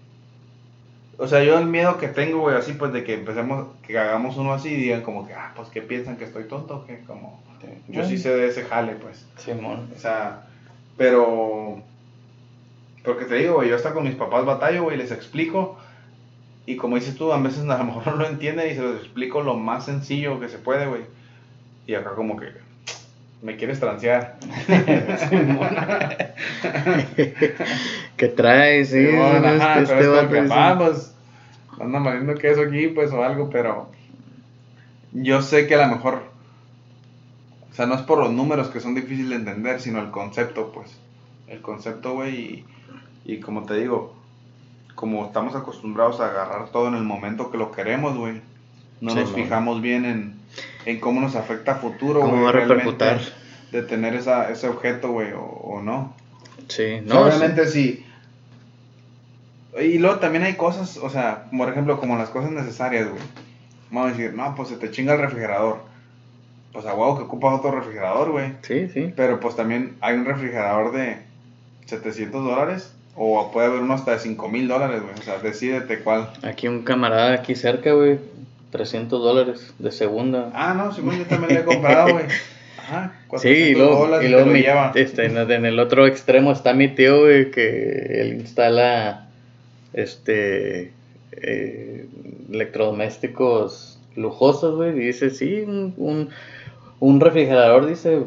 O 1.19 1.29
sea, 1.29 1.45
yo 1.45 1.59
el 1.59 1.67
miedo 1.67 1.99
que 1.99 2.09
tengo, 2.09 2.41
güey, 2.41 2.57
así 2.57 2.73
pues 2.73 2.93
de 2.93 3.05
que 3.05 3.15
empecemos, 3.15 3.69
que 3.87 3.99
hagamos 3.99 4.37
uno 4.37 4.53
así 4.53 4.69
y 4.71 4.77
digan 4.77 5.03
como 5.03 5.27
que, 5.27 5.35
ah, 5.35 5.53
pues 5.55 5.69
que 5.69 5.83
piensan 5.83 6.17
que 6.17 6.25
estoy 6.25 6.45
tonto 6.45 6.77
o 6.77 6.87
qué, 6.87 7.01
como... 7.07 7.43
Yo 7.89 8.05
sí 8.05 8.19
sé 8.19 8.29
de 8.29 8.49
ese 8.49 8.65
jale, 8.65 8.93
pues. 8.95 9.27
Simón. 9.39 9.89
O 9.97 9.99
sea, 9.99 10.47
pero 10.99 11.83
porque 13.05 13.27
te 13.27 13.37
digo, 13.37 13.57
güey, 13.57 13.69
yo 13.69 13.77
hasta 13.77 13.93
con 13.93 14.05
mis 14.05 14.15
papás 14.15 14.45
batallo, 14.47 14.85
güey, 14.85 14.97
les 14.97 15.13
explico. 15.13 15.79
Y 16.67 16.77
como 16.77 16.97
dices 16.97 17.15
tú, 17.15 17.33
a 17.33 17.39
veces 17.39 17.65
a 17.69 17.79
lo 17.79 17.85
mejor 17.85 18.07
no 18.07 18.17
lo 18.17 18.27
entienden 18.27 18.71
y 18.71 18.75
se 18.75 18.83
los 18.83 18.97
explico 18.97 19.43
lo 19.43 19.55
más 19.55 19.85
sencillo 19.85 20.41
que 20.41 20.49
se 20.49 20.59
puede, 20.59 20.87
güey. 20.87 21.03
Y 21.87 21.95
acá 21.95 22.15
como 22.15 22.37
que 22.39 22.49
me 23.43 23.57
quieres 23.57 23.81
transear. 23.81 24.39
¿Qué 28.17 28.29
traes? 28.29 28.91
Sí, 28.91 29.07
bueno, 29.07 29.49
ajá, 29.49 29.83
pero 29.87 30.19
este 30.19 30.39
es 30.39 30.39
que, 30.43 30.49
papá, 30.49 30.79
pues, 30.79 31.15
anda 31.81 31.99
valiendo 31.99 32.35
queso 32.35 32.63
aquí, 32.63 32.89
pues, 32.89 33.13
o 33.13 33.23
algo, 33.23 33.51
pero 33.51 33.91
yo 35.13 35.43
sé 35.43 35.67
que 35.67 35.75
a 35.75 35.87
lo 35.87 35.95
mejor, 35.95 36.23
o 37.71 37.75
sea, 37.75 37.87
no 37.87 37.95
es 37.95 38.03
por 38.03 38.19
los 38.19 38.33
números 38.33 38.69
que 38.69 38.81
son 38.81 38.95
difíciles 38.95 39.31
de 39.31 39.37
entender, 39.37 39.81
sino 39.81 40.01
el 40.01 40.11
concepto, 40.11 40.73
pues. 40.73 40.99
El 41.47 41.61
concepto, 41.61 42.15
güey, 42.15 42.35
y 42.35 42.65
y 43.25 43.41
como 43.41 43.65
te 43.65 43.75
digo, 43.75 44.15
como 44.95 45.25
estamos 45.25 45.57
acostumbrados 45.57 46.21
a 46.21 46.27
agarrar 46.27 46.69
todo 46.69 46.89
en 46.89 46.95
el 46.95 47.05
momento 47.05 47.51
que 47.51 47.59
lo 47.59 47.73
queremos, 47.73 48.17
güey. 48.17 48.41
No 49.01 49.15
nos 49.15 49.33
fijamos 49.33 49.81
bien 49.81 50.05
en, 50.05 50.35
en, 50.85 51.01
cómo 51.01 51.21
nos 51.21 51.37
afecta 51.37 51.73
a 51.73 51.75
futuro, 51.77 52.21
güey. 52.21 52.31
¿Cómo 52.31 52.43
va 52.45 52.51
a 52.51 52.53
repercutir? 52.53 53.33
De 53.73 53.83
tener 53.83 54.15
esa, 54.15 54.51
ese 54.51 54.69
objeto, 54.69 55.11
güey, 55.11 55.29
o, 55.35 55.81
no. 55.83 56.15
Sí, 56.69 57.01
no. 57.05 57.23
obviamente 57.23 57.67
sí. 57.67 58.07
Y 59.81 59.99
luego 59.99 60.19
también 60.21 60.45
hay 60.45 60.55
cosas, 60.55 60.97
o 60.99 61.11
sea, 61.11 61.47
por 61.57 61.69
ejemplo, 61.69 61.99
como 61.99 62.17
las 62.17 62.31
cosas 62.31 62.53
necesarias, 62.53 63.09
güey. 63.09 63.23
Vamos 63.91 64.11
a 64.11 64.17
decir, 64.17 64.35
no, 64.35 64.55
pues 64.55 64.69
se 64.69 64.77
te 64.77 64.91
chinga 64.91 65.15
el 65.15 65.21
refrigerador. 65.21 65.81
Pues 66.73 66.87
a 66.87 66.95
huevo 66.95 67.17
que 67.17 67.25
ocupas 67.25 67.59
otro 67.59 67.73
refrigerador, 67.73 68.31
güey. 68.31 68.53
Sí, 68.63 68.89
sí. 68.89 69.13
Pero 69.15 69.41
pues 69.41 69.57
también 69.57 69.97
hay 70.01 70.17
un 70.17 70.25
refrigerador 70.25 70.93
de 70.93 71.19
700 71.87 72.45
dólares 72.45 72.93
o 73.17 73.51
puede 73.53 73.69
haber 73.69 73.81
uno 73.81 73.95
hasta 73.95 74.13
de 74.13 74.19
5 74.19 74.49
mil 74.49 74.67
dólares, 74.67 75.03
güey. 75.03 75.15
O 75.15 75.23
sea, 75.23 75.39
decídete 75.39 76.01
cuál. 76.01 76.31
Aquí 76.43 76.67
un 76.67 76.83
camarada 76.83 77.35
aquí 77.35 77.55
cerca, 77.55 77.93
güey. 77.93 78.19
300 78.75 79.23
dólares 79.23 79.73
de 79.79 79.93
segunda. 79.93 80.51
Ah, 80.53 80.75
no, 80.75 80.93
sí, 80.93 81.01
yo 81.01 81.25
también 81.27 81.55
le 81.55 81.61
he 81.61 81.65
comprado, 81.65 82.13
güey. 82.13 82.25
Ajá, 82.77 83.13
sí, 83.37 83.49
y 83.49 83.75
luego, 83.77 84.21
y 84.21 84.27
luego 84.27 84.47
mi, 84.51 84.65
este, 84.97 85.27
en 85.27 85.65
el 85.65 85.79
otro 85.79 86.09
extremo 86.09 86.51
está 86.51 86.75
mi 86.75 86.89
tío, 86.89 87.21
güey, 87.21 87.53
que 87.53 88.21
él 88.21 88.33
instala 88.35 89.29
este 89.93 90.91
eh, 91.31 92.07
electrodomésticos 92.51 94.01
lujosos, 94.17 94.75
güey. 94.75 94.91
Y 94.91 95.07
dice, 95.07 95.31
sí, 95.31 95.61
un, 95.61 95.95
un, 95.97 96.31
un 96.99 97.21
refrigerador, 97.21 97.87
dice, 97.87 98.23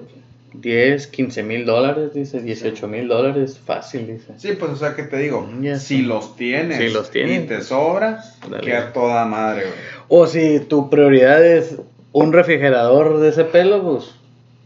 10, 0.53 1.07
15 1.07 1.43
mil 1.43 1.65
dólares, 1.65 2.13
dice, 2.13 2.41
18 2.41 2.87
mil 2.87 3.07
dólares, 3.07 3.59
fácil, 3.63 4.07
dice. 4.07 4.33
Sí, 4.37 4.53
pues, 4.57 4.71
o 4.71 4.75
sea, 4.75 4.95
que 4.95 5.03
te 5.03 5.17
digo, 5.17 5.47
si 5.77 6.01
los 6.01 6.35
tienes, 6.35 6.77
si 6.77 6.89
los 6.89 7.11
tienes 7.11 7.43
y 7.43 7.47
te 7.47 7.61
sobra, 7.61 8.23
queda 8.61 8.93
toda 8.93 9.25
madre, 9.25 9.63
güey. 9.63 9.75
O 10.07 10.25
si 10.25 10.61
tu 10.61 10.89
prioridad 10.89 11.45
es 11.45 11.75
un 12.13 12.33
refrigerador 12.33 13.19
de 13.19 13.29
ese 13.29 13.43
pelo, 13.43 13.83
pues. 13.83 14.15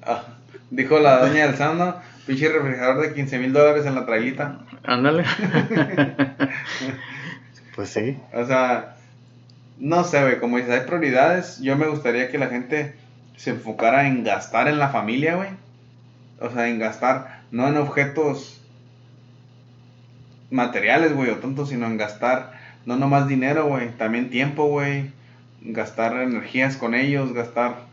Ah, 0.03 0.23
dijo 0.69 0.99
la 0.99 1.19
doña 1.19 1.47
del 1.47 1.55
Sando, 1.55 1.99
pinche 2.27 2.49
refrigerador 2.49 3.01
de 3.01 3.13
15 3.13 3.39
mil 3.39 3.51
dólares 3.51 3.85
en 3.85 3.95
la 3.95 4.05
traguita. 4.05 4.59
Ándale. 4.83 5.23
pues 7.75 7.89
sí. 7.89 8.17
O 8.33 8.45
sea, 8.45 8.97
no 9.79 10.03
sé, 10.03 10.21
güey, 10.21 10.39
como 10.39 10.57
dices, 10.57 10.73
hay 10.73 10.87
prioridades. 10.87 11.59
Yo 11.59 11.75
me 11.75 11.87
gustaría 11.87 12.29
que 12.29 12.37
la 12.37 12.47
gente 12.47 12.95
se 13.35 13.49
enfocara 13.49 14.07
en 14.07 14.23
gastar 14.23 14.67
en 14.67 14.77
la 14.77 14.89
familia, 14.89 15.35
güey 15.35 15.49
o 16.41 16.49
sea, 16.49 16.67
en 16.67 16.79
gastar, 16.79 17.43
no 17.51 17.67
en 17.67 17.77
objetos 17.77 18.61
materiales, 20.49 21.13
güey, 21.13 21.29
o 21.29 21.37
tontos, 21.37 21.69
sino 21.69 21.85
en 21.85 21.97
gastar, 21.97 22.53
no 22.85 22.97
nomás 22.97 23.27
dinero, 23.27 23.67
güey, 23.67 23.89
también 23.91 24.29
tiempo, 24.29 24.65
güey, 24.65 25.11
gastar 25.61 26.21
energías 26.21 26.75
con 26.75 26.95
ellos, 26.95 27.33
gastar 27.33 27.91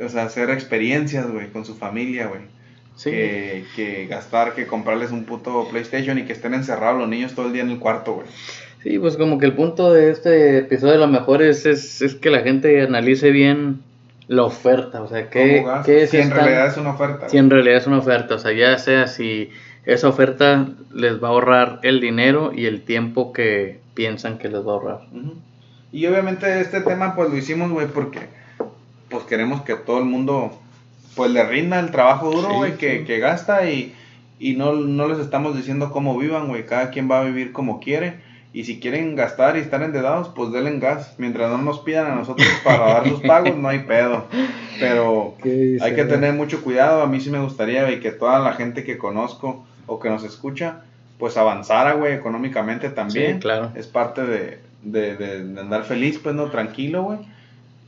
o 0.00 0.08
sea, 0.08 0.24
hacer 0.24 0.50
experiencias, 0.50 1.30
güey, 1.30 1.48
con 1.48 1.64
su 1.64 1.74
familia, 1.74 2.26
güey. 2.26 2.40
Sí. 2.96 3.10
Que, 3.10 3.64
que 3.74 4.06
gastar, 4.06 4.54
que 4.54 4.66
comprarles 4.66 5.10
un 5.10 5.24
puto 5.24 5.66
PlayStation 5.70 6.18
y 6.18 6.24
que 6.24 6.32
estén 6.32 6.54
encerrados 6.54 6.98
los 6.98 7.08
niños 7.08 7.34
todo 7.34 7.46
el 7.46 7.52
día 7.52 7.62
en 7.62 7.70
el 7.70 7.78
cuarto, 7.78 8.14
güey. 8.14 8.26
Sí, 8.82 8.98
pues 8.98 9.16
como 9.16 9.38
que 9.38 9.46
el 9.46 9.54
punto 9.54 9.92
de 9.92 10.10
este 10.10 10.58
episodio 10.58 10.94
a 10.94 10.98
lo 10.98 11.08
mejor 11.08 11.42
es, 11.42 11.66
es, 11.66 12.02
es 12.02 12.14
que 12.16 12.30
la 12.30 12.40
gente 12.40 12.82
analice 12.82 13.30
bien 13.30 13.80
la 14.32 14.44
oferta, 14.44 15.02
o 15.02 15.08
sea, 15.08 15.28
qué, 15.28 15.62
qué 15.84 16.06
si 16.06 16.16
en 16.16 16.30
realidad 16.30 16.66
es 16.68 16.78
una 16.78 16.92
oferta. 16.92 17.28
si 17.28 17.36
en 17.36 17.50
realidad 17.50 17.76
es 17.76 17.86
una 17.86 17.98
oferta, 17.98 18.36
o 18.36 18.38
sea, 18.38 18.52
ya 18.52 18.78
sea 18.78 19.06
si 19.06 19.50
esa 19.84 20.08
oferta 20.08 20.68
les 20.94 21.22
va 21.22 21.28
a 21.28 21.30
ahorrar 21.32 21.80
el 21.82 22.00
dinero 22.00 22.50
y 22.54 22.64
el 22.64 22.80
tiempo 22.80 23.34
que 23.34 23.80
piensan 23.92 24.38
que 24.38 24.48
les 24.48 24.66
va 24.66 24.70
a 24.70 24.74
ahorrar. 24.74 25.00
Y 25.92 26.06
obviamente 26.06 26.60
este 26.62 26.80
tema 26.80 27.14
pues 27.14 27.28
lo 27.28 27.36
hicimos, 27.36 27.70
güey, 27.70 27.88
porque 27.88 28.20
pues 29.10 29.24
queremos 29.24 29.60
que 29.62 29.74
todo 29.74 29.98
el 29.98 30.06
mundo 30.06 30.58
pues 31.14 31.30
le 31.30 31.44
rinda 31.44 31.78
el 31.78 31.90
trabajo 31.90 32.30
duro, 32.30 32.48
Sí, 32.48 32.54
güey, 32.54 32.76
que, 32.78 33.00
sí. 33.00 33.04
que 33.04 33.18
gasta 33.18 33.68
y, 33.68 33.94
y 34.38 34.54
no, 34.54 34.72
no 34.72 35.08
les 35.08 35.18
estamos 35.18 35.54
diciendo 35.54 35.90
cómo 35.92 36.16
vivan, 36.16 36.48
güey, 36.48 36.64
cada 36.64 36.88
quien 36.88 37.10
va 37.10 37.20
a 37.20 37.24
vivir 37.24 37.52
como 37.52 37.80
quiere. 37.80 38.14
Y 38.54 38.64
si 38.64 38.80
quieren 38.80 39.16
gastar 39.16 39.56
y 39.56 39.60
estar 39.60 39.82
endeudados, 39.82 40.28
pues 40.34 40.52
denle 40.52 40.78
gas. 40.78 41.14
Mientras 41.16 41.50
no 41.50 41.58
nos 41.58 41.80
pidan 41.80 42.10
a 42.10 42.14
nosotros 42.14 42.46
para 42.62 42.80
dar 42.94 43.08
sus 43.08 43.20
pagos, 43.22 43.56
no 43.56 43.68
hay 43.68 43.80
pedo. 43.80 44.26
Pero 44.78 45.34
hay 45.80 45.94
que 45.94 46.04
tener 46.04 46.34
mucho 46.34 46.62
cuidado. 46.62 47.02
A 47.02 47.06
mí 47.06 47.18
sí 47.20 47.30
me 47.30 47.38
gustaría, 47.40 47.82
güey, 47.84 48.00
que 48.00 48.10
toda 48.12 48.38
la 48.40 48.52
gente 48.52 48.84
que 48.84 48.98
conozco 48.98 49.64
o 49.86 49.98
que 50.00 50.10
nos 50.10 50.22
escucha, 50.24 50.82
pues 51.18 51.36
avanzara, 51.36 51.92
güey, 51.94 52.12
económicamente 52.12 52.90
también. 52.90 53.34
Sí, 53.36 53.40
claro. 53.40 53.70
Es 53.74 53.86
parte 53.86 54.24
de, 54.26 54.58
de, 54.82 55.16
de- 55.16 55.44
de 55.44 55.60
andar 55.60 55.84
feliz, 55.84 56.18
pues, 56.22 56.34
¿no? 56.34 56.50
Tranquilo, 56.50 57.04
güey. 57.04 57.18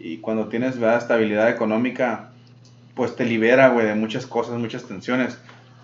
Y 0.01 0.19
cuando 0.19 0.47
tienes, 0.49 0.79
¿verdad? 0.79 0.99
Estabilidad 0.99 1.51
económica, 1.51 2.31
pues 2.95 3.17
te 3.17 3.25
libera, 3.27 3.69
güey, 3.69 3.87
de 3.87 3.95
muchas 3.95 4.27
cosas, 4.27 4.59
muchas 4.59 4.85
tensiones. 4.85 5.37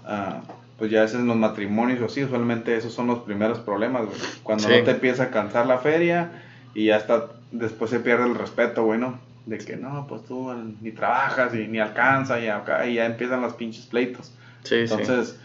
Ah, 0.06 0.40
pues 0.80 0.90
ya 0.90 1.00
a 1.00 1.02
veces 1.02 1.20
en 1.20 1.26
los 1.26 1.36
matrimonios 1.36 2.00
o 2.00 2.06
así, 2.06 2.24
usualmente 2.24 2.74
esos 2.74 2.94
son 2.94 3.06
los 3.06 3.18
primeros 3.18 3.58
problemas, 3.58 4.06
güey. 4.06 4.18
Cuando 4.42 4.66
Sí. 4.66 4.74
no 4.78 4.82
te 4.84 4.92
empieza 4.92 5.24
a 5.24 5.30
cansar 5.30 5.66
la 5.66 5.76
feria 5.76 6.42
y 6.72 6.86
ya 6.86 6.96
está, 6.96 7.26
después 7.52 7.90
se 7.90 8.00
pierde 8.00 8.24
el 8.24 8.34
respeto, 8.34 8.84
güey, 8.84 8.98
¿no? 8.98 9.20
De 9.44 9.58
que 9.58 9.76
no, 9.76 10.06
pues 10.08 10.24
tú 10.24 10.50
ni 10.80 10.90
trabajas 10.92 11.54
y 11.54 11.68
ni 11.68 11.80
alcanza 11.80 12.40
y 12.40 12.48
acá 12.48 12.86
y 12.86 12.94
ya 12.94 13.04
empiezan 13.04 13.42
los 13.42 13.52
pinches 13.52 13.84
pleitos. 13.84 14.32
Sí, 14.62 14.86
sí. 14.88 14.94
Entonces, 14.94 15.38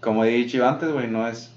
como 0.00 0.24
he 0.24 0.28
dicho 0.28 0.64
antes, 0.64 0.92
güey, 0.92 1.08
no 1.08 1.26
es, 1.26 1.50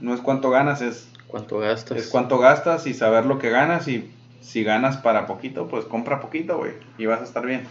no 0.00 0.14
es 0.14 0.22
cuánto 0.22 0.48
ganas, 0.48 0.80
es, 0.80 1.10
¿Cuánto 1.26 1.58
gastas? 1.58 1.98
es 1.98 2.08
cuánto 2.08 2.38
gastas 2.38 2.86
y 2.86 2.94
saber 2.94 3.26
lo 3.26 3.38
que 3.38 3.50
ganas 3.50 3.86
y 3.86 4.10
si 4.40 4.64
ganas 4.64 4.96
para 4.96 5.26
poquito, 5.26 5.68
pues 5.68 5.84
compra 5.84 6.22
poquito, 6.22 6.56
güey, 6.56 6.72
y 6.96 7.04
vas 7.04 7.20
a 7.20 7.24
estar 7.24 7.44
bien. 7.44 7.64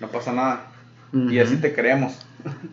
No 0.00 0.08
pasa 0.08 0.32
nada. 0.32 0.66
Y 1.12 1.40
así 1.40 1.56
te 1.56 1.74
creemos. 1.74 2.24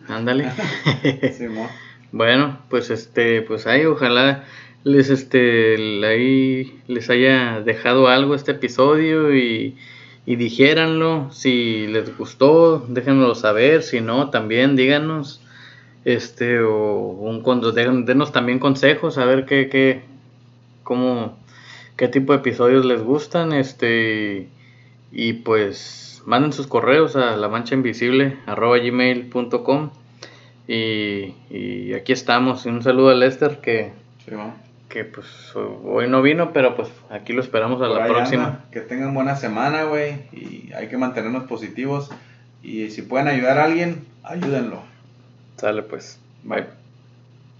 Ándale. 0.08 0.50
Bueno, 2.10 2.58
pues 2.70 2.88
este, 2.88 3.42
pues 3.42 3.66
ahí 3.66 3.84
ojalá 3.84 4.44
les 4.82 5.10
este 5.10 5.76
ahí 6.06 6.80
les 6.86 7.10
haya 7.10 7.60
dejado 7.60 8.08
algo 8.08 8.34
este 8.34 8.52
episodio 8.52 9.36
y, 9.36 9.76
y 10.24 10.36
dijéranlo, 10.36 11.30
si 11.32 11.86
les 11.86 12.16
gustó, 12.16 12.84
déjenmelo 12.88 13.34
saber, 13.34 13.82
si 13.82 14.00
no, 14.00 14.30
también 14.30 14.76
díganos, 14.76 15.42
este, 16.04 16.60
o 16.60 17.10
un 17.10 17.42
cuando 17.42 17.72
denos 17.72 18.32
también 18.32 18.58
consejos, 18.58 19.18
a 19.18 19.26
ver 19.26 19.44
qué, 19.44 19.68
qué, 19.68 20.02
cómo, 20.84 21.38
qué 21.96 22.08
tipo 22.08 22.32
de 22.32 22.38
episodios 22.38 22.86
les 22.86 23.02
gustan, 23.02 23.52
este, 23.52 24.48
y 25.12 25.32
pues 25.34 26.07
manden 26.28 26.52
sus 26.52 26.66
correos 26.66 27.16
a 27.16 27.36
la 27.36 27.48
mancha 27.48 27.74
invisible 27.74 28.36
gmail.com 28.46 29.90
y, 30.66 31.34
y 31.48 31.94
aquí 31.94 32.12
estamos. 32.12 32.66
Un 32.66 32.82
saludo 32.82 33.08
a 33.08 33.14
Lester 33.14 33.60
que, 33.62 33.92
que 34.90 35.04
pues 35.04 35.26
hoy 35.56 36.06
no 36.08 36.20
vino, 36.20 36.52
pero 36.52 36.76
pues 36.76 36.90
aquí 37.08 37.32
lo 37.32 37.40
esperamos 37.40 37.80
a 37.80 37.88
Por 37.88 37.98
la 37.98 38.06
próxima. 38.06 38.44
anda. 38.44 38.64
Que 38.70 38.80
tengan 38.80 39.14
buena 39.14 39.36
semana, 39.36 39.84
güey, 39.84 40.28
y 40.32 40.70
hay 40.74 40.88
que 40.88 40.98
mantenernos 40.98 41.44
positivos. 41.44 42.10
Y 42.62 42.90
si 42.90 43.02
pueden 43.02 43.28
ayudar 43.28 43.58
a 43.58 43.64
alguien, 43.64 44.04
ayúdenlo. 44.22 44.82
Sale 45.56 45.82
pues. 45.82 46.20
Bye. 46.44 46.87